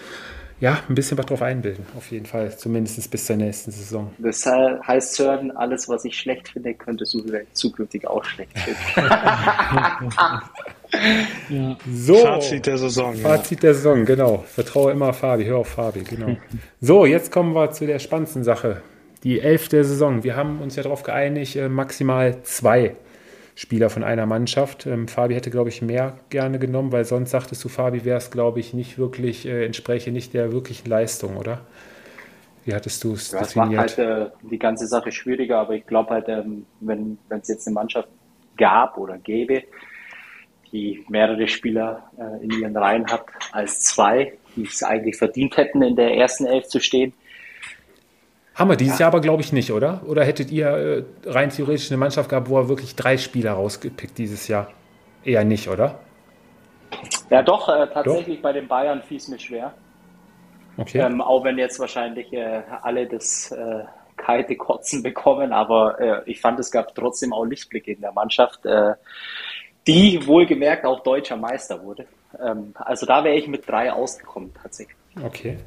[0.59, 4.11] ja, ein bisschen was drauf einbilden, auf jeden Fall, zumindest bis zur nächsten Saison.
[4.17, 9.09] Das heißt, Sören, alles, was ich schlecht finde, könntest du zukünftig auch schlecht finden.
[11.49, 11.77] ja.
[11.93, 13.15] So, Fazit der Saison.
[13.15, 13.61] Fazit ja.
[13.61, 14.43] der Saison, genau.
[14.47, 16.37] Vertraue immer Fabi, hör auf Fabi, genau.
[16.81, 18.81] so, jetzt kommen wir zu der spannendsten Sache.
[19.23, 20.23] Die elfte Saison.
[20.23, 22.95] Wir haben uns ja darauf geeinigt, äh, maximal zwei
[23.59, 24.85] Spieler von einer Mannschaft.
[24.85, 28.31] Ähm, Fabi hätte, glaube ich, mehr gerne genommen, weil sonst sagtest du, Fabi wäre es,
[28.31, 31.59] glaube ich, nicht wirklich, äh, entspräche nicht der wirklichen Leistung, oder?
[32.63, 33.83] Wie hattest du es ja, definiert?
[33.83, 37.49] Das macht halt äh, die ganze Sache schwieriger, aber ich glaube halt, ähm, wenn es
[37.49, 38.07] jetzt eine Mannschaft
[38.55, 39.63] gab oder gäbe,
[40.71, 45.81] die mehrere Spieler äh, in ihren Reihen hat als zwei, die es eigentlich verdient hätten,
[45.81, 47.11] in der ersten Elf zu stehen,
[48.59, 49.05] haben wir dieses ja.
[49.05, 50.01] Jahr aber, glaube ich, nicht, oder?
[50.05, 54.17] Oder hättet ihr äh, rein theoretisch eine Mannschaft gehabt, wo er wirklich drei Spieler rausgepickt
[54.17, 54.67] dieses Jahr?
[55.23, 55.99] Eher nicht, oder?
[57.29, 58.43] Ja, doch, äh, tatsächlich doch?
[58.43, 59.73] bei den Bayern fiel es mir schwer.
[60.75, 60.99] Okay.
[60.99, 63.83] Ähm, auch wenn jetzt wahrscheinlich äh, alle das äh,
[64.17, 68.65] kalte Kotzen bekommen, aber äh, ich fand, es gab trotzdem auch Lichtblicke in der Mannschaft,
[68.65, 68.93] äh,
[69.87, 72.05] die wohlgemerkt auch deutscher Meister wurde.
[72.45, 74.97] Ähm, also da wäre ich mit drei ausgekommen, tatsächlich.
[75.23, 75.57] Okay.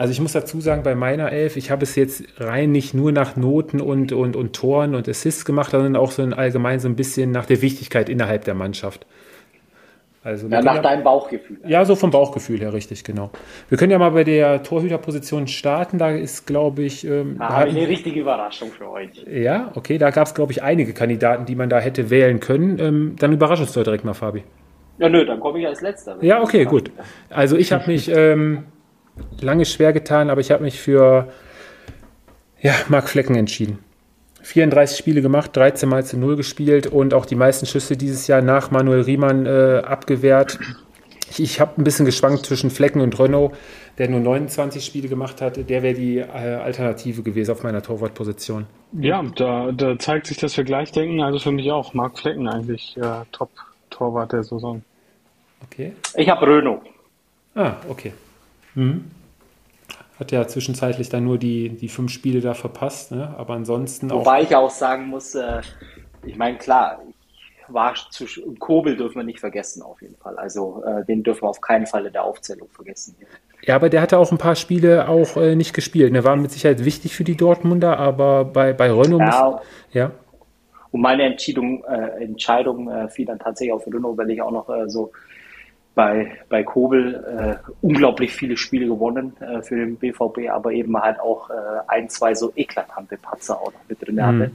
[0.00, 3.12] Also ich muss dazu sagen, bei meiner Elf, ich habe es jetzt rein nicht nur
[3.12, 6.88] nach Noten und, und, und Toren und Assists gemacht, sondern auch so ein, allgemein so
[6.88, 9.04] ein bisschen nach der Wichtigkeit innerhalb der Mannschaft.
[10.24, 11.58] Also ja, nach ja, deinem Bauchgefühl.
[11.66, 13.28] Ja, so vom Bauchgefühl her, richtig, genau.
[13.68, 15.98] Wir können ja mal bei der Torhüterposition starten.
[15.98, 17.06] Da ist, glaube ich.
[17.06, 19.10] Ähm, da habe ich eine richtige Überraschung für euch.
[19.30, 22.78] Ja, okay, da gab es, glaube ich, einige Kandidaten, die man da hätte wählen können.
[22.78, 24.44] Ähm, dann überrasch uns doch direkt mal, Fabi.
[24.96, 26.16] Ja, nö, dann komme ich als Letzter.
[26.22, 26.90] Ja, okay, gut.
[27.28, 28.10] Also ich habe mich.
[28.10, 28.64] Ähm,
[29.40, 31.28] lange schwer getan, aber ich habe mich für
[32.60, 33.78] ja, Marc Flecken entschieden.
[34.42, 38.42] 34 Spiele gemacht, 13 Mal zu 0 gespielt und auch die meisten Schüsse dieses Jahr
[38.42, 40.58] nach Manuel Riemann äh, abgewehrt.
[41.30, 43.54] Ich, ich habe ein bisschen geschwankt zwischen Flecken und Renault,
[43.98, 45.68] der nur 29 Spiele gemacht hat.
[45.68, 48.66] Der wäre die äh, Alternative gewesen auf meiner Torwartposition.
[48.92, 51.20] Ja, da, da zeigt sich, dass wir gleich denken.
[51.20, 51.94] Also für mich auch.
[51.94, 54.82] Marc Flecken eigentlich äh, Top-Torwart der Saison.
[55.64, 55.92] Okay.
[56.16, 56.80] Ich habe Renault.
[57.54, 58.12] Ah, okay.
[58.74, 59.10] Mhm.
[60.18, 63.34] Hat ja zwischenzeitlich dann nur die, die fünf Spiele da verpasst, ne?
[63.38, 64.20] aber ansonsten auch.
[64.20, 65.62] Wobei ich auch sagen muss, äh,
[66.24, 67.00] ich meine, klar,
[67.68, 68.26] war zu,
[68.58, 70.36] Kobel dürfen wir nicht vergessen auf jeden Fall.
[70.36, 73.16] Also äh, den dürfen wir auf keinen Fall in der Aufzählung vergessen.
[73.62, 76.14] Ja, aber der hatte auch ein paar Spiele auch äh, nicht gespielt.
[76.14, 79.60] Der war mit Sicherheit wichtig für die Dortmunder, aber bei, bei Renault ja, muss,
[79.92, 80.10] ja.
[80.92, 84.68] Und meine Entscheidung, äh, Entscheidung äh, fiel dann tatsächlich auf Renault, weil ich auch noch
[84.68, 85.12] äh, so
[85.94, 91.18] bei, bei Kobel äh, unglaublich viele Spiele gewonnen äh, für den BVB, aber eben halt
[91.20, 91.54] auch äh,
[91.88, 94.22] ein, zwei so eklatante Patzer auch noch mit drin mhm.
[94.22, 94.50] hatte.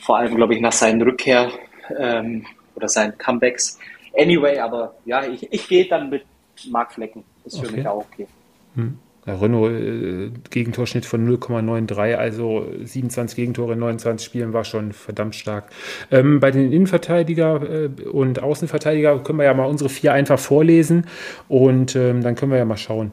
[0.00, 1.50] Vor allem, glaube ich, nach seiner Rückkehr
[1.96, 2.44] ähm,
[2.74, 3.78] oder seinen Comebacks.
[4.16, 6.24] Anyway, aber ja, ich, ich gehe dann mit
[6.68, 7.24] Mark Flecken.
[7.44, 7.76] Ist für okay.
[7.76, 8.26] mich auch okay.
[8.74, 8.98] Hm.
[9.26, 15.70] Renault äh, Gegentorschnitt von 0,93, also 27 Gegentore in 29 Spielen war schon verdammt stark.
[16.10, 21.06] Ähm, bei den Innenverteidiger äh, und Außenverteidiger können wir ja mal unsere vier einfach vorlesen
[21.48, 23.12] und ähm, dann können wir ja mal schauen.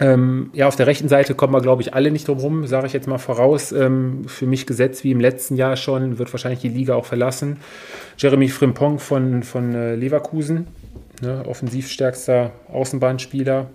[0.00, 2.86] Ähm, ja, auf der rechten Seite kommen wir, glaube ich, alle nicht drum rum, sage
[2.88, 3.70] ich jetzt mal voraus.
[3.70, 7.58] Ähm, für mich gesetzt wie im letzten Jahr schon, wird wahrscheinlich die Liga auch verlassen.
[8.18, 10.66] Jeremy Frimpong von, von äh, Leverkusen,
[11.22, 13.70] ne, offensivstärkster Außenbahnspieler,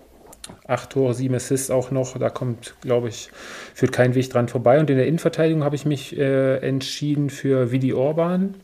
[0.68, 2.18] acht Tore, sieben Assists auch noch.
[2.18, 3.30] Da kommt, glaube ich,
[3.74, 4.80] führt kein Weg dran vorbei.
[4.80, 8.56] Und in der Innenverteidigung habe ich mich äh, entschieden für Vidi Orban,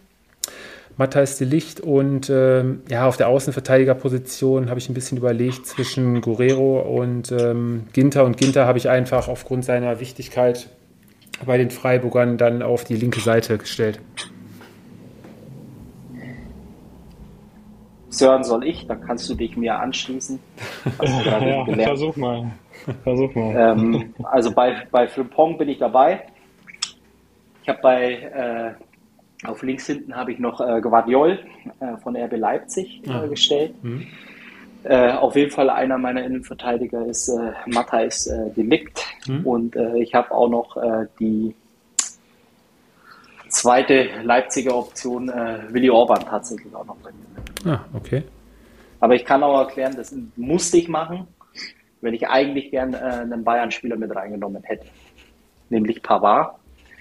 [0.98, 6.22] Matthijs de Licht und ähm, ja, auf der Außenverteidigerposition habe ich ein bisschen überlegt zwischen
[6.22, 8.24] Guerrero und ähm, Ginter.
[8.24, 10.70] Und Ginter habe ich einfach aufgrund seiner Wichtigkeit
[11.46, 14.00] bei den Freiburgern dann auf die linke Seite gestellt.
[18.18, 18.88] Sören, soll ich?
[18.88, 20.40] Dann kannst du dich mir anschließen.
[21.26, 22.52] ja, versuch mal.
[23.04, 23.56] Versuch mal.
[23.56, 26.26] Ähm, also bei, bei Frimpong bin ich dabei.
[27.64, 31.40] Ich habe bei äh, auf links hinten habe ich noch äh, Guardiol
[31.80, 33.26] äh, von RB Leipzig äh, ah.
[33.28, 33.74] gestellt.
[33.84, 34.08] Mhm.
[34.84, 39.04] Äh, auf jeden Fall einer meiner Innenverteidiger ist äh, Matthijs äh, Delikt.
[39.28, 39.46] Mhm.
[39.46, 41.56] Und äh, ich habe auch noch äh, die
[43.50, 47.35] zweite Leipziger Option, äh, Willi Orban tatsächlich auch noch bei mir.
[47.66, 48.24] Ah, okay.
[49.00, 51.28] Aber ich kann auch erklären, das musste ich machen,
[52.02, 54.86] wenn ich eigentlich gern äh, einen Bayern-Spieler mit reingenommen hätte.
[55.70, 56.56] Nämlich Pavard.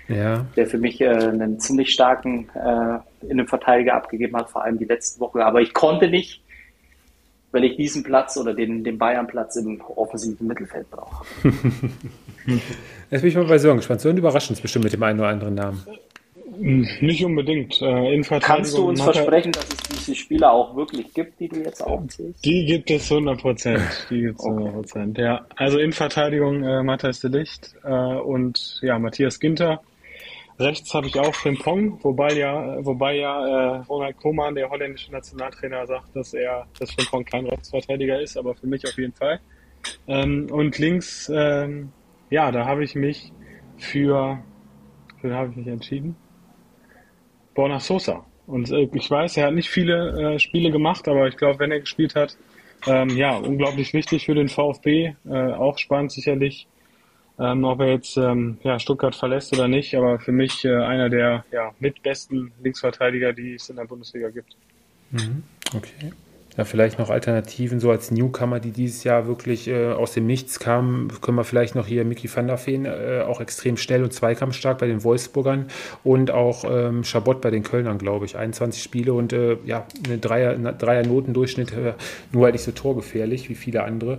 [0.09, 0.45] Ja.
[0.57, 5.21] Der für mich äh, einen ziemlich starken äh, Innenverteidiger abgegeben hat, vor allem die letzte
[5.21, 5.45] Woche.
[5.45, 6.43] Aber ich konnte nicht,
[7.53, 11.25] weil ich diesen Platz oder den, den Bayern-Platz im offensiven Mittelfeld brauche.
[13.11, 14.01] Jetzt bin ich mal bei Sören gespannt.
[14.01, 15.83] Sören überrascht uns bestimmt mit dem einen oder anderen Namen.
[16.59, 17.81] Nicht unbedingt.
[17.81, 21.83] Äh, Kannst du uns versprechen, dass es diese Spieler auch wirklich gibt, die du jetzt
[21.83, 22.45] aufzählst?
[22.45, 24.07] Die gibt es 100 Prozent.
[24.11, 25.47] Die gibt es 100 Prozent, ja.
[25.57, 29.81] Also in Verteidigung äh, Matthias de Licht äh, und ja, Matthias Ginter.
[30.59, 35.85] Rechts habe ich auch Frimpong, wobei ja, wobei ja äh, Ronald Koeman, der holländische Nationaltrainer,
[35.87, 39.41] sagt, dass er, dass Frimpong kein Rechtsverteidiger ist, aber für mich auf jeden Fall.
[40.07, 41.91] Ähm, und links, ähm,
[42.31, 43.33] ja, da habe ich mich
[43.79, 44.39] für,
[45.21, 46.17] für habe ich mich entschieden.
[47.55, 48.25] Borna Sosa.
[48.47, 51.73] Und äh, ich weiß, er hat nicht viele äh, Spiele gemacht, aber ich glaube, wenn
[51.73, 52.37] er gespielt hat,
[52.87, 55.15] ähm, ja, unglaublich wichtig für den VfB.
[55.25, 56.67] Äh, auch spannend sicherlich,
[57.39, 59.95] ähm, ob er jetzt ähm, ja, Stuttgart verlässt oder nicht.
[59.95, 64.57] Aber für mich äh, einer der ja, mitbesten Linksverteidiger, die es in der Bundesliga gibt.
[65.11, 65.43] Mhm.
[65.75, 66.13] Okay.
[66.57, 70.61] Ja, vielleicht noch Alternativen, so als Newcomer, die dieses Jahr wirklich äh, aus dem Nichts
[70.61, 74.13] kamen, können wir vielleicht noch hier Mickey van der Feen, äh, auch extrem schnell und
[74.13, 75.67] zweikampfstark bei den Wolfsburgern
[76.05, 78.37] und auch ähm, Schabott bei den Kölnern, glaube ich.
[78.37, 81.95] 21 Spiele und äh, ja, eine Dreier, eine Dreier Notendurchschnitt, äh,
[82.31, 84.19] nur halt nicht so torgefährlich wie viele andere.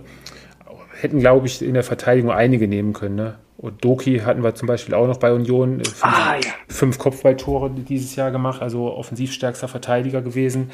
[1.00, 3.16] Hätten, glaube ich, in der Verteidigung einige nehmen können.
[3.16, 3.36] Ne?
[3.56, 5.80] Und Doki hatten wir zum Beispiel auch noch bei Union.
[5.80, 6.50] Äh, fünf, ah, ja.
[6.68, 10.70] fünf Kopfballtore dieses Jahr gemacht, also offensivstärkster Verteidiger gewesen.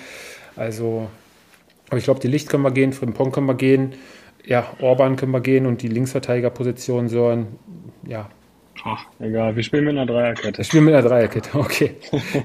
[0.57, 1.09] Also
[1.93, 3.93] aber ich glaube, die Licht können wir gehen, Frimpong können wir gehen,
[4.47, 7.59] ja, Orban können wir gehen und die Linksverteidigerposition Sören,
[8.09, 8.31] ja.
[8.83, 10.57] Ach, egal, wir spielen mit einer Dreierkette.
[10.57, 11.97] Wir spielen mit einer Dreierkette, okay.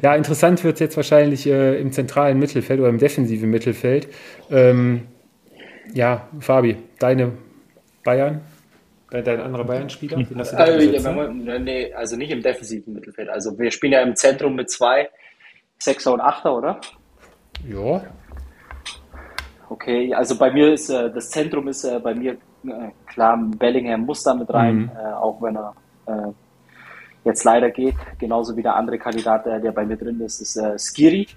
[0.01, 4.09] ja, interessant wird es jetzt wahrscheinlich äh, im zentralen Mittelfeld oder im defensiven Mittelfeld.
[4.51, 5.03] Ähm,
[5.93, 7.31] ja, Fabi, deine
[8.03, 8.41] Bayern?
[9.11, 10.25] Dein anderer Bayern-Spieler?
[10.35, 13.29] Also, nee, also nicht im defensiven Mittelfeld.
[13.29, 15.07] Also wir spielen ja im Zentrum mit zwei
[15.79, 16.81] Sechser und Achter, oder?
[17.65, 18.03] Ja.
[19.69, 24.01] Okay, also bei mir ist äh, das Zentrum ist äh, bei mir äh, klar, Bellingham
[24.01, 24.91] muss da mit rein, mhm.
[24.97, 26.31] Äh, auch wenn er äh,
[27.25, 27.95] jetzt leider geht.
[28.17, 31.27] Genauso wie der andere Kandidat, der, der bei mir drin ist, ist äh, Skiri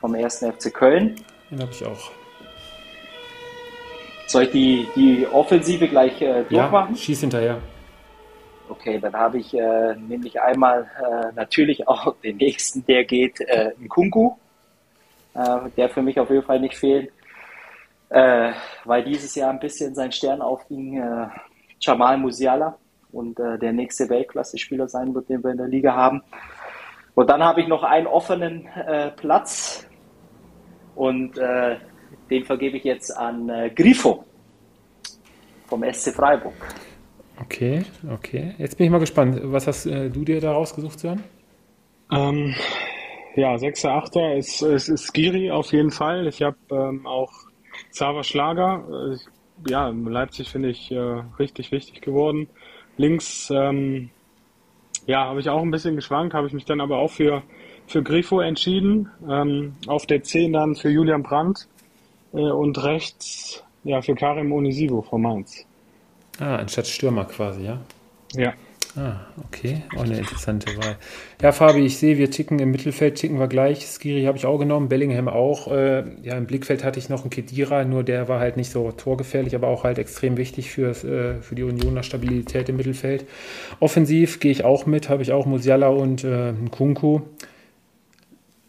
[0.00, 0.44] vom 1.
[0.58, 1.16] FC Köln.
[1.50, 2.10] Den habe ich auch.
[4.26, 6.94] Soll ich die, die Offensive gleich äh, durchmachen?
[6.94, 7.58] Ja, schieß hinterher.
[8.68, 13.72] Okay, dann habe ich äh, nämlich einmal äh, natürlich auch den nächsten, der geht, äh,
[13.88, 14.36] Kunku,
[15.34, 17.10] äh, der für mich auf jeden Fall nicht fehlt,
[18.10, 18.52] äh,
[18.84, 21.28] weil dieses Jahr ein bisschen sein Stern aufging, äh,
[21.80, 22.76] Jamal Musiala
[23.12, 26.22] und äh, der nächste Weltklasse-Spieler sein wird, den wir in der Liga haben.
[27.14, 29.86] Und dann habe ich noch einen offenen äh, Platz
[30.94, 31.76] und äh,
[32.30, 34.24] den vergebe ich jetzt an äh, Grifo
[35.66, 36.54] vom SC Freiburg.
[37.40, 38.54] Okay, okay.
[38.58, 39.40] Jetzt bin ich mal gespannt.
[39.44, 41.24] Was hast äh, du dir da rausgesucht, Sören?
[42.12, 42.54] Ähm,
[43.36, 46.26] ja, 6er, 8er ist, ist, ist Giri auf jeden Fall.
[46.26, 47.32] Ich habe ähm, auch
[47.90, 48.84] Xaver Schlager.
[49.12, 52.48] Äh, ja, Leipzig finde ich äh, richtig wichtig geworden.
[52.96, 54.10] Links, ähm,
[55.06, 57.42] ja, habe ich auch ein bisschen geschwankt, habe ich mich dann aber auch für,
[57.86, 59.10] für Grifo entschieden.
[59.28, 61.66] Ähm, auf der 10 dann für Julian Brandt
[62.32, 65.64] äh, und rechts ja, für Karim Onisivo von Mainz.
[66.38, 67.80] Ah, anstatt Stürmer quasi, ja?
[68.34, 68.54] Ja.
[68.96, 69.82] Ah, okay.
[69.96, 70.96] Auch eine interessante Wahl.
[71.40, 73.86] Ja, Fabi, ich sehe, wir ticken im Mittelfeld, ticken wir gleich.
[73.86, 75.70] Skiri habe ich auch genommen, Bellingham auch.
[75.70, 78.90] Äh, ja, im Blickfeld hatte ich noch einen Kedira, nur der war halt nicht so
[78.90, 83.26] torgefährlich, aber auch halt extrem wichtig für, äh, für die Unioner Stabilität im Mittelfeld.
[83.78, 87.20] Offensiv gehe ich auch mit, habe ich auch Musiala und äh, Kunku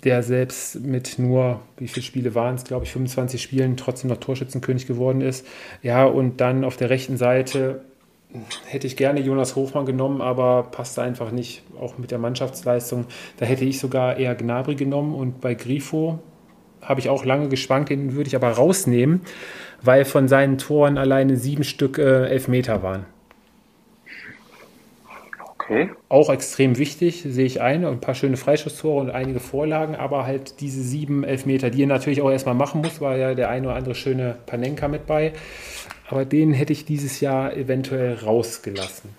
[0.03, 4.17] der selbst mit nur, wie viele Spiele waren es, glaube ich, 25 Spielen trotzdem noch
[4.17, 5.45] Torschützenkönig geworden ist.
[5.83, 7.81] Ja, und dann auf der rechten Seite
[8.65, 13.05] hätte ich gerne Jonas Hofmann genommen, aber passte einfach nicht, auch mit der Mannschaftsleistung.
[13.37, 16.19] Da hätte ich sogar eher Gnabry genommen und bei Grifo
[16.81, 19.21] habe ich auch lange geschwankt, den würde ich aber rausnehmen,
[19.81, 23.05] weil von seinen Toren alleine sieben Stück äh, Elfmeter waren.
[25.71, 25.89] Okay.
[26.09, 27.85] Auch extrem wichtig, sehe ich ein.
[27.85, 32.21] Ein paar schöne Freischusstore und einige Vorlagen, aber halt diese sieben Elfmeter, die er natürlich
[32.21, 35.33] auch erstmal machen muss, war ja der eine oder andere schöne Panenka mit bei.
[36.11, 39.09] Aber den hätte ich dieses Jahr eventuell rausgelassen.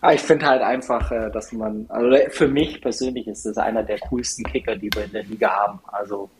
[0.00, 3.82] Ah, ich finde halt einfach, äh, dass man, also für mich persönlich ist das einer
[3.82, 5.80] der coolsten Kicker, die wir in der Liga haben.
[5.86, 6.30] Also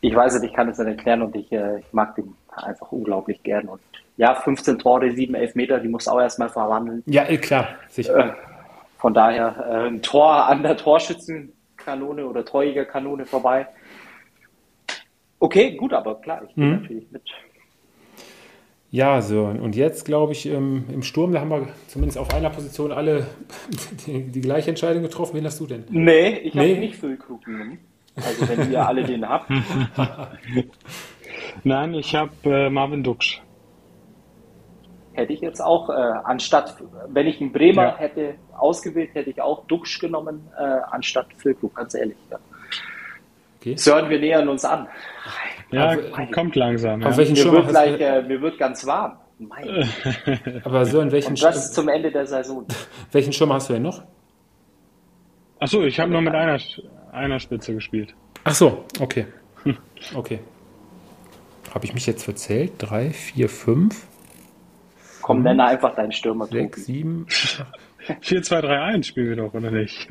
[0.00, 2.90] ich weiß nicht, ich kann es nicht erklären und ich, äh, ich mag den einfach
[2.90, 3.68] unglaublich gern.
[3.68, 3.80] Und
[4.16, 7.02] ja, 15 Tore, 7 Elfmeter, die muss auch erstmal verwandeln.
[7.06, 8.16] Ja, eh, klar, sicher.
[8.16, 8.32] Äh,
[8.96, 13.66] von daher äh, ein Tor an der Torschützenkanone oder Torjägerkanone vorbei.
[15.38, 16.80] Okay, gut, aber klar, ich bin mhm.
[16.80, 17.22] natürlich mit.
[18.90, 22.48] Ja, so, und jetzt glaube ich, im, im, Sturm, da haben wir zumindest auf einer
[22.48, 23.26] Position alle
[24.06, 25.36] die, die gleiche Entscheidung getroffen.
[25.36, 25.84] Wen hast du denn?
[25.90, 26.70] Nee, ich nee.
[26.70, 27.80] habe nicht Füllkrug genommen.
[28.16, 29.50] Also wenn ihr alle den habt.
[31.64, 33.42] Nein, ich habe äh, Marvin Duksch.
[35.12, 36.76] Hätte ich jetzt auch, äh, anstatt,
[37.08, 37.96] wenn ich einen Bremer ja.
[37.98, 42.16] hätte ausgewählt, hätte ich auch Duksch genommen, äh, anstatt Füllkrug, ganz ehrlich.
[42.30, 42.38] Ja.
[43.72, 43.76] Okay.
[43.78, 44.88] Sören, wir nähern uns an.
[45.70, 46.02] Ja, also,
[46.32, 47.02] kommt langsam.
[47.02, 47.16] Ja.
[47.16, 49.18] Welchen mir, wird gleich, äh, mir wird ganz warm.
[49.38, 49.88] Mein.
[50.64, 52.66] Aber Sören, welchen Und das zum Ende der Saison.
[53.12, 54.02] Welchen Schirm hast du denn noch?
[55.60, 56.58] Achso, ich habe nur mit einer,
[57.12, 58.14] einer Spitze gespielt.
[58.44, 59.26] Ach so, okay.
[60.14, 60.38] Okay.
[61.74, 62.72] Habe ich mich jetzt verzählt?
[62.78, 64.06] Drei, vier, fünf?
[65.20, 66.46] Komm, nenne einfach deinen Stürmer.
[66.46, 67.26] Sechs, sieben.
[68.22, 70.08] 4-2-3-1 spielen wir doch, oder nicht?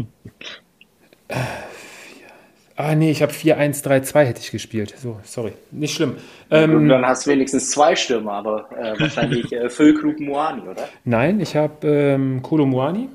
[2.79, 4.93] Ah, nee, ich habe 4-1-3-2 hätte ich gespielt.
[4.97, 5.53] So, sorry.
[5.71, 6.17] Nicht schlimm.
[6.51, 10.87] Ähm, dann hast du wenigstens zwei Stürmer, aber äh, wahrscheinlich äh, Füllkrug Moani, oder?
[11.03, 13.09] Nein, ich habe ähm, Kolo Moani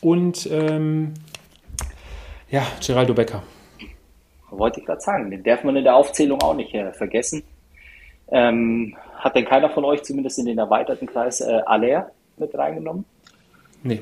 [0.00, 1.12] und ähm,
[2.50, 3.42] ja, Geraldo Becker.
[4.48, 7.42] Wollte ich gerade sagen, den darf man in der Aufzählung auch nicht äh, vergessen.
[8.30, 13.04] Ähm, hat denn keiner von euch zumindest in den erweiterten Kreis äh, Aller mit reingenommen?
[13.82, 14.00] Nee.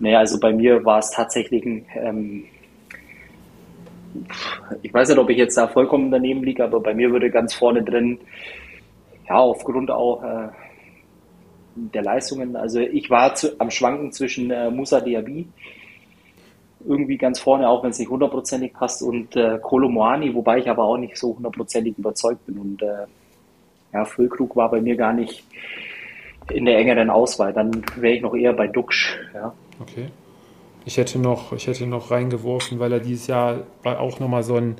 [0.00, 2.44] Nee, also bei mir war es tatsächlich ein, ähm,
[4.82, 7.54] ich weiß nicht, ob ich jetzt da vollkommen daneben liege, aber bei mir würde ganz
[7.54, 8.18] vorne drin,
[9.28, 10.48] ja, aufgrund auch äh,
[11.74, 15.46] der Leistungen, also ich war zu, am Schwanken zwischen äh, Musa Diaby,
[16.84, 20.70] irgendwie ganz vorne, auch wenn es nicht hundertprozentig passt, und äh, Kolo Moani, wobei ich
[20.70, 22.58] aber auch nicht so hundertprozentig überzeugt bin.
[22.58, 23.06] Und äh,
[23.92, 25.44] ja, Füllkrug war bei mir gar nicht
[26.50, 27.52] in der engeren Auswahl.
[27.52, 29.18] Dann wäre ich noch eher bei Duxch.
[29.34, 29.52] Ja.
[29.80, 30.08] Okay.
[30.88, 34.76] Ich hätte noch, ich hätte noch reingeworfen, weil er dieses Jahr auch nochmal so ein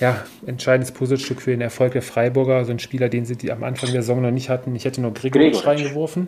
[0.00, 3.92] ja, entscheidendes Puzzlestück für den Erfolg der Freiburger, so ein Spieler, den sie am Anfang
[3.92, 4.74] der Saison noch nicht hatten.
[4.74, 6.26] Ich hätte noch Gregoric, reingeworfen.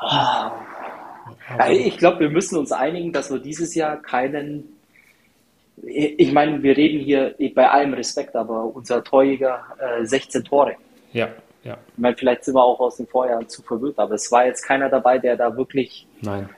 [0.00, 0.50] Ah.
[1.70, 4.74] Ich glaube, wir müssen uns einigen, dass wir dieses Jahr keinen
[5.80, 10.74] ich meine, wir reden hier bei allem Respekt, aber unser Torjäger äh, 16 Tore.
[11.12, 11.28] Ja.
[11.62, 11.78] Ja.
[11.92, 14.62] Ich meine, vielleicht sind wir auch aus den Vorjahren zu verwirrt, aber es war jetzt
[14.62, 16.48] keiner dabei, der da wirklich Nein.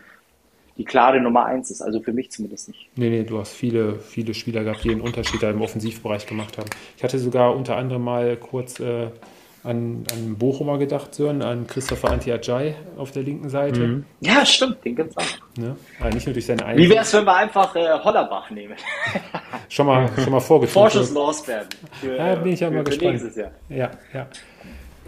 [0.81, 1.83] Die klare Nummer eins ist.
[1.83, 2.89] Also für mich zumindest nicht.
[2.97, 6.57] Nee, nee, du hast viele, viele Spieler gehabt, die einen Unterschied da im Offensivbereich gemacht
[6.57, 6.71] haben.
[6.97, 9.09] Ich hatte sogar unter anderem mal kurz äh,
[9.63, 13.81] an, an Bochumer gedacht, Sören, an Christopher Antiajay auf der linken Seite.
[13.81, 14.05] Mhm.
[14.21, 15.59] Ja, stimmt, den gibt es auch.
[15.59, 15.77] Ne?
[16.01, 18.77] Aber nicht nur durch seine Wie wäre es, wenn wir einfach äh, Hollerbach nehmen?
[19.69, 20.73] schon mal, schon mal vorgeführt.
[20.73, 21.13] Vorschuss
[22.17, 23.21] ja, bin ich ja mal gespannt.
[23.69, 24.29] Ja, ja.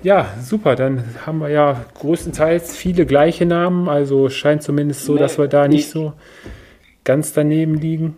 [0.02, 0.74] Ja, super.
[0.74, 3.88] Dann haben wir ja größtenteils viele gleiche Namen.
[3.88, 6.12] Also scheint zumindest so, nee, dass wir da nicht so
[7.04, 8.16] ganz daneben liegen.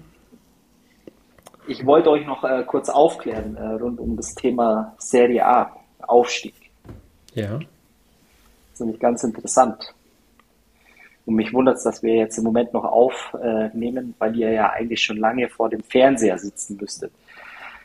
[1.67, 6.55] Ich wollte euch noch äh, kurz aufklären äh, rund um das Thema Serie A, Aufstieg.
[7.35, 7.59] Ja.
[7.59, 9.95] Das ist nämlich ganz interessant.
[11.27, 15.03] Und mich wundert es, dass wir jetzt im Moment noch aufnehmen, weil ihr ja eigentlich
[15.03, 17.13] schon lange vor dem Fernseher sitzen müsstet.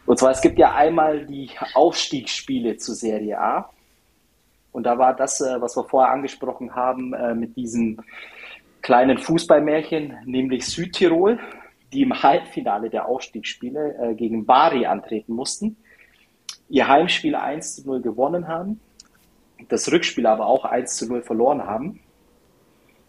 [0.05, 3.69] Und zwar, es gibt ja einmal die Aufstiegsspiele zur Serie A.
[4.71, 7.99] Und da war das, äh, was wir vorher angesprochen haben, äh, mit diesem
[8.81, 11.39] kleinen Fußballmärchen, nämlich Südtirol,
[11.91, 15.77] die im Halbfinale der Aufstiegsspiele äh, gegen Bari antreten mussten,
[16.69, 18.79] ihr Heimspiel 1 zu 0 gewonnen haben,
[19.69, 21.99] das Rückspiel aber auch 1 zu 0 verloren haben.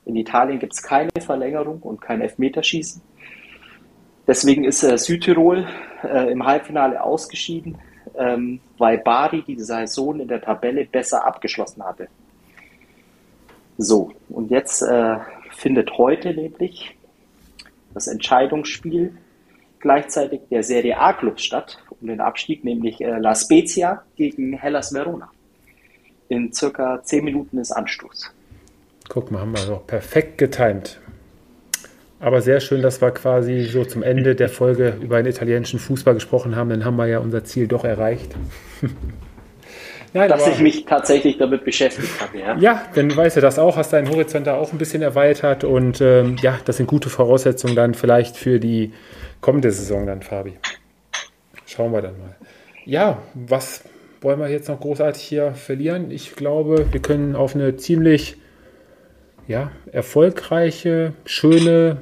[0.07, 3.03] In Italien gibt es keine Verlängerung und kein Elfmeterschießen.
[4.27, 5.69] Deswegen ist Südtirol
[6.31, 7.79] im Halbfinale ausgeschieden
[8.17, 12.09] ähm, weil Bari die Saison in der Tabelle besser abgeschlossen hatte.
[13.79, 15.17] So, und jetzt äh,
[15.51, 16.97] findet heute nämlich
[17.95, 19.17] das Entscheidungsspiel
[19.81, 24.93] gleichzeitig der Serie A Club statt, um den Abstieg, nämlich äh, La Spezia gegen Hellas
[24.93, 25.31] Verona.
[26.29, 28.33] In circa 10 Minuten ist Anstoß.
[29.09, 31.01] Guck mal, haben wir doch perfekt getimt.
[32.21, 36.13] Aber sehr schön, dass wir quasi so zum Ende der Folge über den italienischen Fußball
[36.13, 36.69] gesprochen haben.
[36.69, 38.35] Dann haben wir ja unser Ziel doch erreicht.
[40.13, 42.39] Nein, dass ich mich tatsächlich damit beschäftigt habe.
[42.39, 45.63] Ja, ja dann weißt du das auch, hast deinen Horizont da auch ein bisschen erweitert
[45.65, 48.93] und ähm, ja, das sind gute Voraussetzungen dann vielleicht für die
[49.41, 50.55] kommende Saison dann, Fabi.
[51.65, 52.35] Schauen wir dann mal.
[52.85, 53.85] Ja, was
[54.21, 56.11] wollen wir jetzt noch großartig hier verlieren?
[56.11, 58.37] Ich glaube, wir können auf eine ziemlich
[59.47, 61.99] ja, erfolgreiche, schöne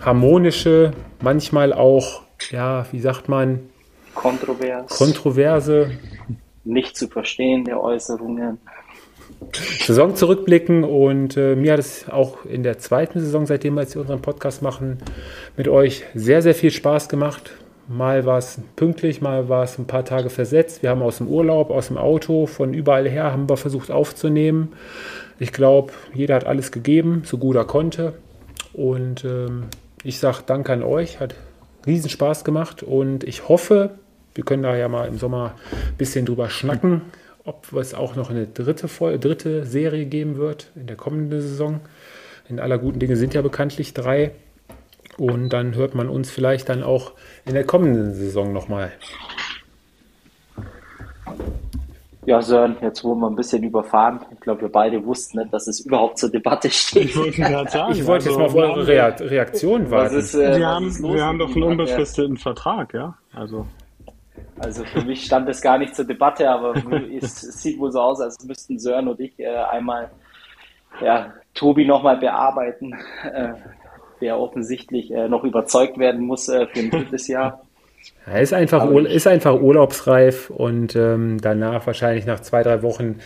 [0.00, 3.60] harmonische, manchmal auch, ja, wie sagt man,
[4.14, 4.88] kontrovers.
[4.88, 5.90] Kontroverse.
[6.64, 8.58] Nicht zu verstehen der Äußerungen.
[9.52, 13.96] Saison zurückblicken und äh, mir hat es auch in der zweiten Saison, seitdem wir jetzt
[13.96, 14.98] unseren Podcast machen,
[15.56, 17.52] mit euch sehr, sehr viel Spaß gemacht.
[17.88, 20.82] Mal war es pünktlich, mal war es ein paar Tage versetzt.
[20.82, 24.72] Wir haben aus dem Urlaub, aus dem Auto, von überall her haben wir versucht aufzunehmen.
[25.38, 28.14] Ich glaube, jeder hat alles gegeben, so gut er konnte.
[28.72, 29.64] Und ähm,
[30.06, 31.34] ich sage Danke an euch, hat
[31.84, 33.98] riesen Spaß gemacht und ich hoffe,
[34.36, 37.02] wir können da ja mal im Sommer ein bisschen drüber schnacken,
[37.44, 38.86] ob es auch noch eine dritte,
[39.18, 41.80] dritte Serie geben wird in der kommenden Saison.
[42.48, 44.30] In aller guten Dinge sind ja bekanntlich drei.
[45.18, 47.12] Und dann hört man uns vielleicht dann auch
[47.44, 48.92] in der kommenden Saison nochmal.
[52.26, 54.18] Ja, Sören, jetzt wurden wir ein bisschen überfahren.
[54.32, 57.04] Ich glaube, wir beide wussten nicht, dass es überhaupt zur Debatte steht.
[57.04, 57.92] Ich wollte gerade sagen.
[57.92, 60.16] Ich wollte also, jetzt mal auf eure Rea Reaktion warten.
[60.16, 63.16] Ist, äh, wir, haben, wir haben doch einen unbefristeten Vertrag, ja?
[63.32, 63.64] Also.
[64.58, 66.74] Also für mich stand es gar nicht zur Debatte, aber
[67.20, 70.10] es, sieht wohl so aus, als müssten Sören und ich äh, einmal
[71.00, 73.52] ja, Tobi nochmal bearbeiten, äh,
[74.20, 77.65] der offensichtlich äh, noch überzeugt werden muss äh, für ein drittes Jahr.
[78.26, 83.20] Er ist einfach, ist einfach urlaubsreif und ähm, danach, wahrscheinlich nach zwei, drei Wochen,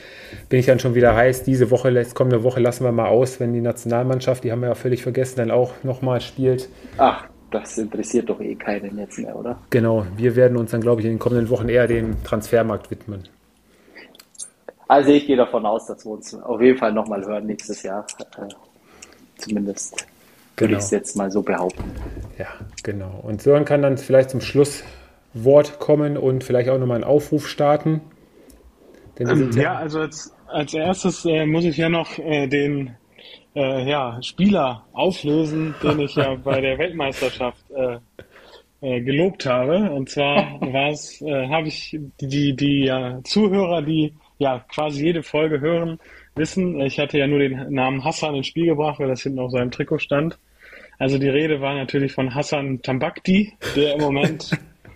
[0.49, 1.43] bin ich dann schon wieder heiß.
[1.45, 4.69] Diese Woche, jetzt kommende Woche lassen wir mal aus, wenn die Nationalmannschaft, die haben wir
[4.69, 6.69] ja völlig vergessen, dann auch nochmal spielt.
[6.99, 9.59] Ach, das interessiert doch eh keinen jetzt mehr, oder?
[9.71, 13.27] Genau, wir werden uns dann, glaube ich, in den kommenden Wochen eher dem Transfermarkt widmen.
[14.87, 18.07] Also ich gehe davon aus, dass wir uns auf jeden Fall nochmal hören nächstes Jahr.
[18.37, 18.49] Äh,
[19.39, 20.07] zumindest
[20.61, 21.85] würde ich es jetzt mal so behaupten.
[22.39, 22.49] Ja,
[22.83, 23.21] genau.
[23.23, 28.01] Und Sören kann dann vielleicht zum Schlusswort kommen und vielleicht auch nochmal einen Aufruf starten.
[29.19, 32.97] Ähm, ja, ja, also als, als erstes äh, muss ich ja noch äh, den
[33.55, 37.99] äh, ja, Spieler auflösen, den ich ja bei der Weltmeisterschaft äh,
[38.81, 39.91] äh, gelobt habe.
[39.91, 45.23] Und zwar war es, äh, habe ich die, die, die Zuhörer, die ja quasi jede
[45.23, 45.99] Folge hören,
[46.35, 49.51] wissen, ich hatte ja nur den Namen Hassan ins Spiel gebracht, weil das hinten auf
[49.51, 50.39] seinem Trikot stand.
[51.01, 54.51] Also die Rede war natürlich von Hassan Tambakti, der im Moment,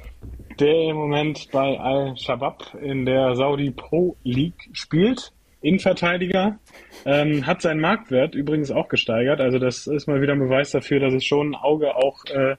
[0.60, 5.32] der im Moment bei Al-Shabaab in der Saudi Pro League spielt.
[5.62, 6.58] Innenverteidiger,
[7.06, 9.40] ähm, hat seinen Marktwert übrigens auch gesteigert.
[9.40, 12.56] Also das ist mal wieder ein Beweis dafür, dass ich schon ein Auge auch äh,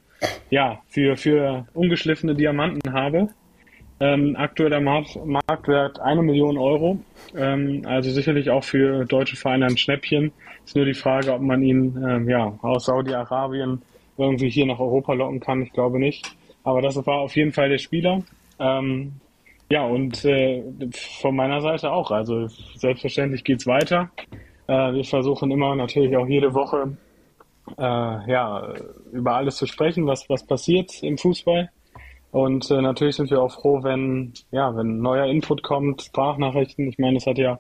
[0.50, 3.28] ja, für, für ungeschliffene Diamanten habe.
[4.00, 7.00] Ähm, aktueller Marktwert eine Million Euro.
[7.38, 10.32] Ähm, also sicherlich auch für deutsche Vereine ein Schnäppchen.
[10.66, 13.82] Ist nur die Frage, ob man ihn ähm, ja, aus Saudi-Arabien
[14.18, 15.61] irgendwie hier nach Europa locken kann.
[15.61, 16.36] Ich glaube nicht.
[16.63, 18.24] Aber das war auf jeden Fall der Spieler.
[18.59, 19.13] Ähm,
[19.70, 20.63] ja, und äh,
[21.22, 22.11] von meiner Seite auch.
[22.11, 24.09] Also selbstverständlich geht's weiter.
[24.68, 26.97] Äh, wir versuchen immer natürlich auch jede Woche
[27.78, 27.82] äh,
[28.32, 28.74] ja,
[29.11, 31.70] über alles zu sprechen, was, was passiert im Fußball.
[32.32, 36.88] Und äh, natürlich sind wir auch froh, wenn, ja, wenn neuer Input kommt, Sprachnachrichten.
[36.89, 37.59] Ich meine, es hat ja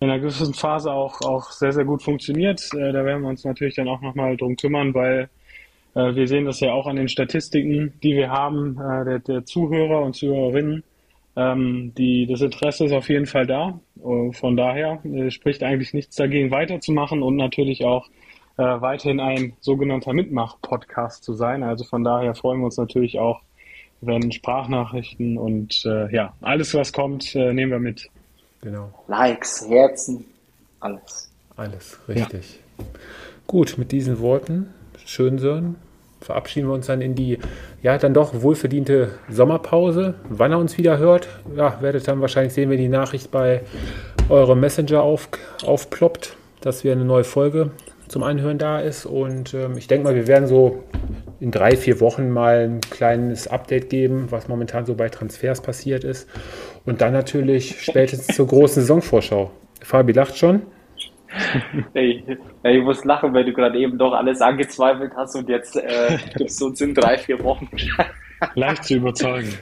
[0.00, 2.60] in einer gewissen Phase auch, auch sehr, sehr gut funktioniert.
[2.74, 5.28] Äh, da werden wir uns natürlich dann auch nochmal drum kümmern, weil
[5.94, 9.44] äh, wir sehen das ja auch an den Statistiken, die wir haben, äh, der, der
[9.46, 10.84] Zuhörer und Zuhörerinnen.
[11.36, 13.78] Ähm, die, das Interesse ist auf jeden Fall da.
[14.02, 18.08] Uh, von daher äh, spricht eigentlich nichts dagegen, weiterzumachen und natürlich auch
[18.56, 21.62] äh, weiterhin ein sogenannter Mitmach-Podcast zu sein.
[21.62, 23.40] Also von daher freuen wir uns natürlich auch,
[24.00, 28.10] wenn Sprachnachrichten und äh, ja, alles, was kommt, äh, nehmen wir mit.
[28.62, 28.92] Genau.
[29.06, 30.24] Likes, Herzen,
[30.80, 31.30] alles.
[31.56, 32.60] Alles, richtig.
[32.78, 32.84] Ja.
[33.46, 35.76] Gut, mit diesen Worten, schön Sören,
[36.20, 37.38] verabschieden wir uns dann in die,
[37.82, 40.14] ja, dann doch wohlverdiente Sommerpause.
[40.28, 43.62] Wann er uns wieder hört, ja, werdet dann wahrscheinlich sehen, wenn die Nachricht bei
[44.28, 45.28] eurem Messenger auf,
[45.64, 47.70] aufploppt, dass wir eine neue Folge
[48.08, 49.06] zum Anhören da ist.
[49.06, 50.82] Und ähm, ich denke mal, wir werden so
[51.40, 56.04] in drei, vier Wochen mal ein kleines Update geben, was momentan so bei Transfers passiert
[56.04, 56.28] ist.
[56.86, 59.50] Und dann natürlich spätestens zur großen Saisonvorschau.
[59.82, 60.62] Fabi lacht schon.
[61.94, 62.24] Ey,
[62.62, 66.60] ich muss lachen, weil du gerade eben doch alles angezweifelt hast und jetzt äh, gibst
[66.60, 67.68] du uns in drei, vier Wochen.
[68.54, 69.52] Leicht zu überzeugen.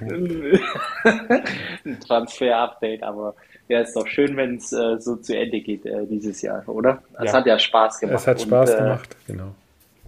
[1.84, 3.34] ein Transfer-Update, aber
[3.68, 7.02] ja, ist doch schön, wenn es äh, so zu Ende geht äh, dieses Jahr, oder?
[7.18, 7.38] Es ja.
[7.38, 8.16] hat ja Spaß gemacht.
[8.16, 9.54] Es hat Spaß und, äh, gemacht, genau.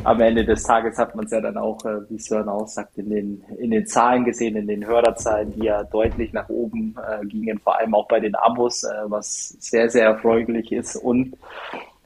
[0.04, 2.96] Am Ende des Tages hat man es ja dann auch, äh, wie Sören auch sagt,
[2.98, 7.24] in den, in den Zahlen gesehen, in den Hörerzahlen, die ja deutlich nach oben äh,
[7.26, 10.96] gingen, vor allem auch bei den Abos, äh, was sehr, sehr erfreulich ist.
[10.96, 11.36] Und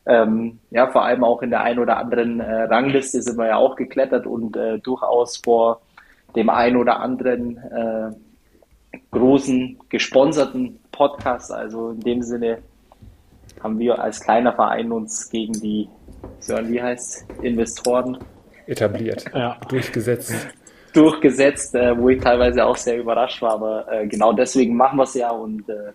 [0.07, 3.57] ähm, ja, vor allem auch in der einen oder anderen äh, Rangliste sind wir ja
[3.57, 5.82] auch geklettert und äh, durchaus vor
[6.34, 8.11] dem einen oder anderen äh,
[9.11, 11.53] großen gesponserten Podcast.
[11.53, 12.59] Also in dem Sinne
[13.62, 15.88] haben wir als kleiner Verein uns gegen die,
[16.38, 18.18] Sören, wie heißt Investoren
[18.66, 19.58] etabliert, ja.
[19.68, 20.48] durchgesetzt.
[20.92, 25.04] Durchgesetzt, äh, wo ich teilweise auch sehr überrascht war, aber äh, genau deswegen machen wir
[25.04, 25.92] es ja und äh,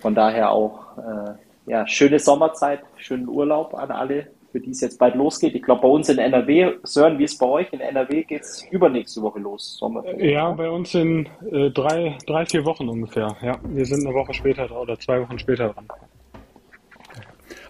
[0.00, 4.98] von daher auch äh, ja, schöne Sommerzeit, schönen Urlaub an alle für die es jetzt
[4.98, 5.54] bald losgeht.
[5.54, 7.72] Ich glaube, bei uns in NRW, Sören, wie ist es bei euch?
[7.72, 9.80] In NRW geht es übernächste Woche los.
[10.18, 13.34] Ja, bei uns in äh, drei, drei, vier Wochen ungefähr.
[13.42, 15.86] Ja, wir sind eine Woche später oder zwei Wochen später dran.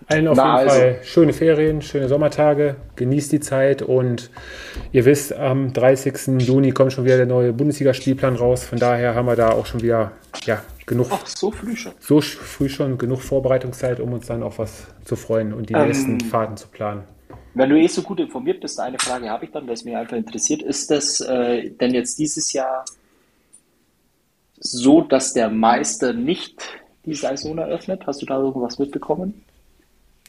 [0.09, 0.81] Allen auf Na, jeden also.
[0.81, 4.31] Fall schöne Ferien, schöne Sommertage, genießt die Zeit und
[4.91, 6.41] ihr wisst, am 30.
[6.45, 8.65] Juni kommt schon wieder der neue Bundesligaspielplan raus.
[8.65, 10.13] Von daher haben wir da auch schon wieder
[10.45, 11.09] ja, genug.
[11.11, 11.93] Ach, so früh schon.
[12.01, 15.87] So früh schon, genug Vorbereitungszeit, um uns dann auf was zu freuen und die ähm,
[15.87, 17.05] nächsten Fahrten zu planen.
[17.55, 19.97] Wenn du eh so gut informiert bist, eine Frage habe ich dann, weil es mich
[19.97, 20.63] einfach interessiert.
[20.63, 22.85] Ist das äh, denn jetzt dieses Jahr
[24.59, 26.63] so, dass der Meister nicht
[27.05, 28.07] die Saison eröffnet?
[28.07, 29.45] Hast du da irgendwas mitbekommen?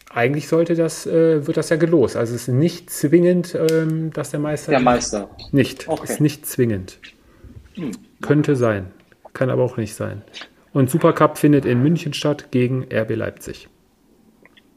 [0.09, 2.17] Eigentlich sollte das, äh, wird das ja gelost.
[2.17, 4.71] Also es ist nicht zwingend, ähm, dass der Meister.
[4.71, 5.29] Der Meister.
[5.51, 5.87] Nicht.
[5.87, 6.11] Okay.
[6.11, 6.99] Ist nicht zwingend.
[7.75, 7.91] Hm.
[8.21, 8.91] Könnte sein
[9.33, 10.21] kann aber auch nicht sein.
[10.73, 13.67] Und Supercup findet in München statt gegen RB Leipzig.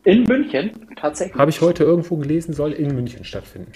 [0.04, 0.70] In München?
[0.96, 1.36] Tatsächlich.
[1.36, 3.72] Habe ich heute irgendwo gelesen, soll in München stattfinden.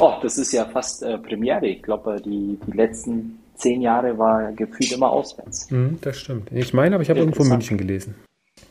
[0.00, 1.66] Oh, das ist ja fast äh, Premiere.
[1.66, 5.70] Ich glaube, die, die letzten zehn Jahre war gefühlt immer auswärts.
[5.70, 6.50] Mm, das stimmt.
[6.52, 8.14] Ich meine, aber ich habe irgendwo München gelesen.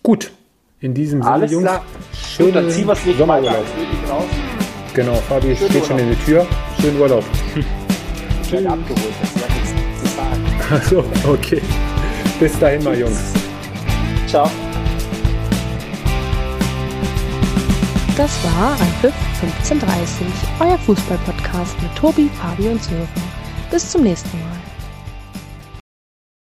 [0.01, 0.31] Gut,
[0.79, 1.65] in diesem Sinne, Alles Jungs.
[1.65, 1.85] Klar.
[2.13, 3.65] Schönen Gut, dann ziehen Sommerurlaub.
[4.93, 5.85] Genau, Fabi Schönen steht Urlaub.
[5.85, 6.47] schon in der Tür.
[6.81, 7.23] Schönen Urlaub.
[8.51, 9.40] Werde abgeholt.
[10.71, 11.61] Das Achso, okay.
[12.39, 13.33] Bis dahin mal, Jungs.
[14.25, 14.49] Ciao.
[18.15, 20.27] Das war Anpfiff 1530,
[20.61, 23.07] euer Fußballpodcast mit Tobi, Fabi und Sören.
[23.69, 24.50] Bis zum nächsten Mal.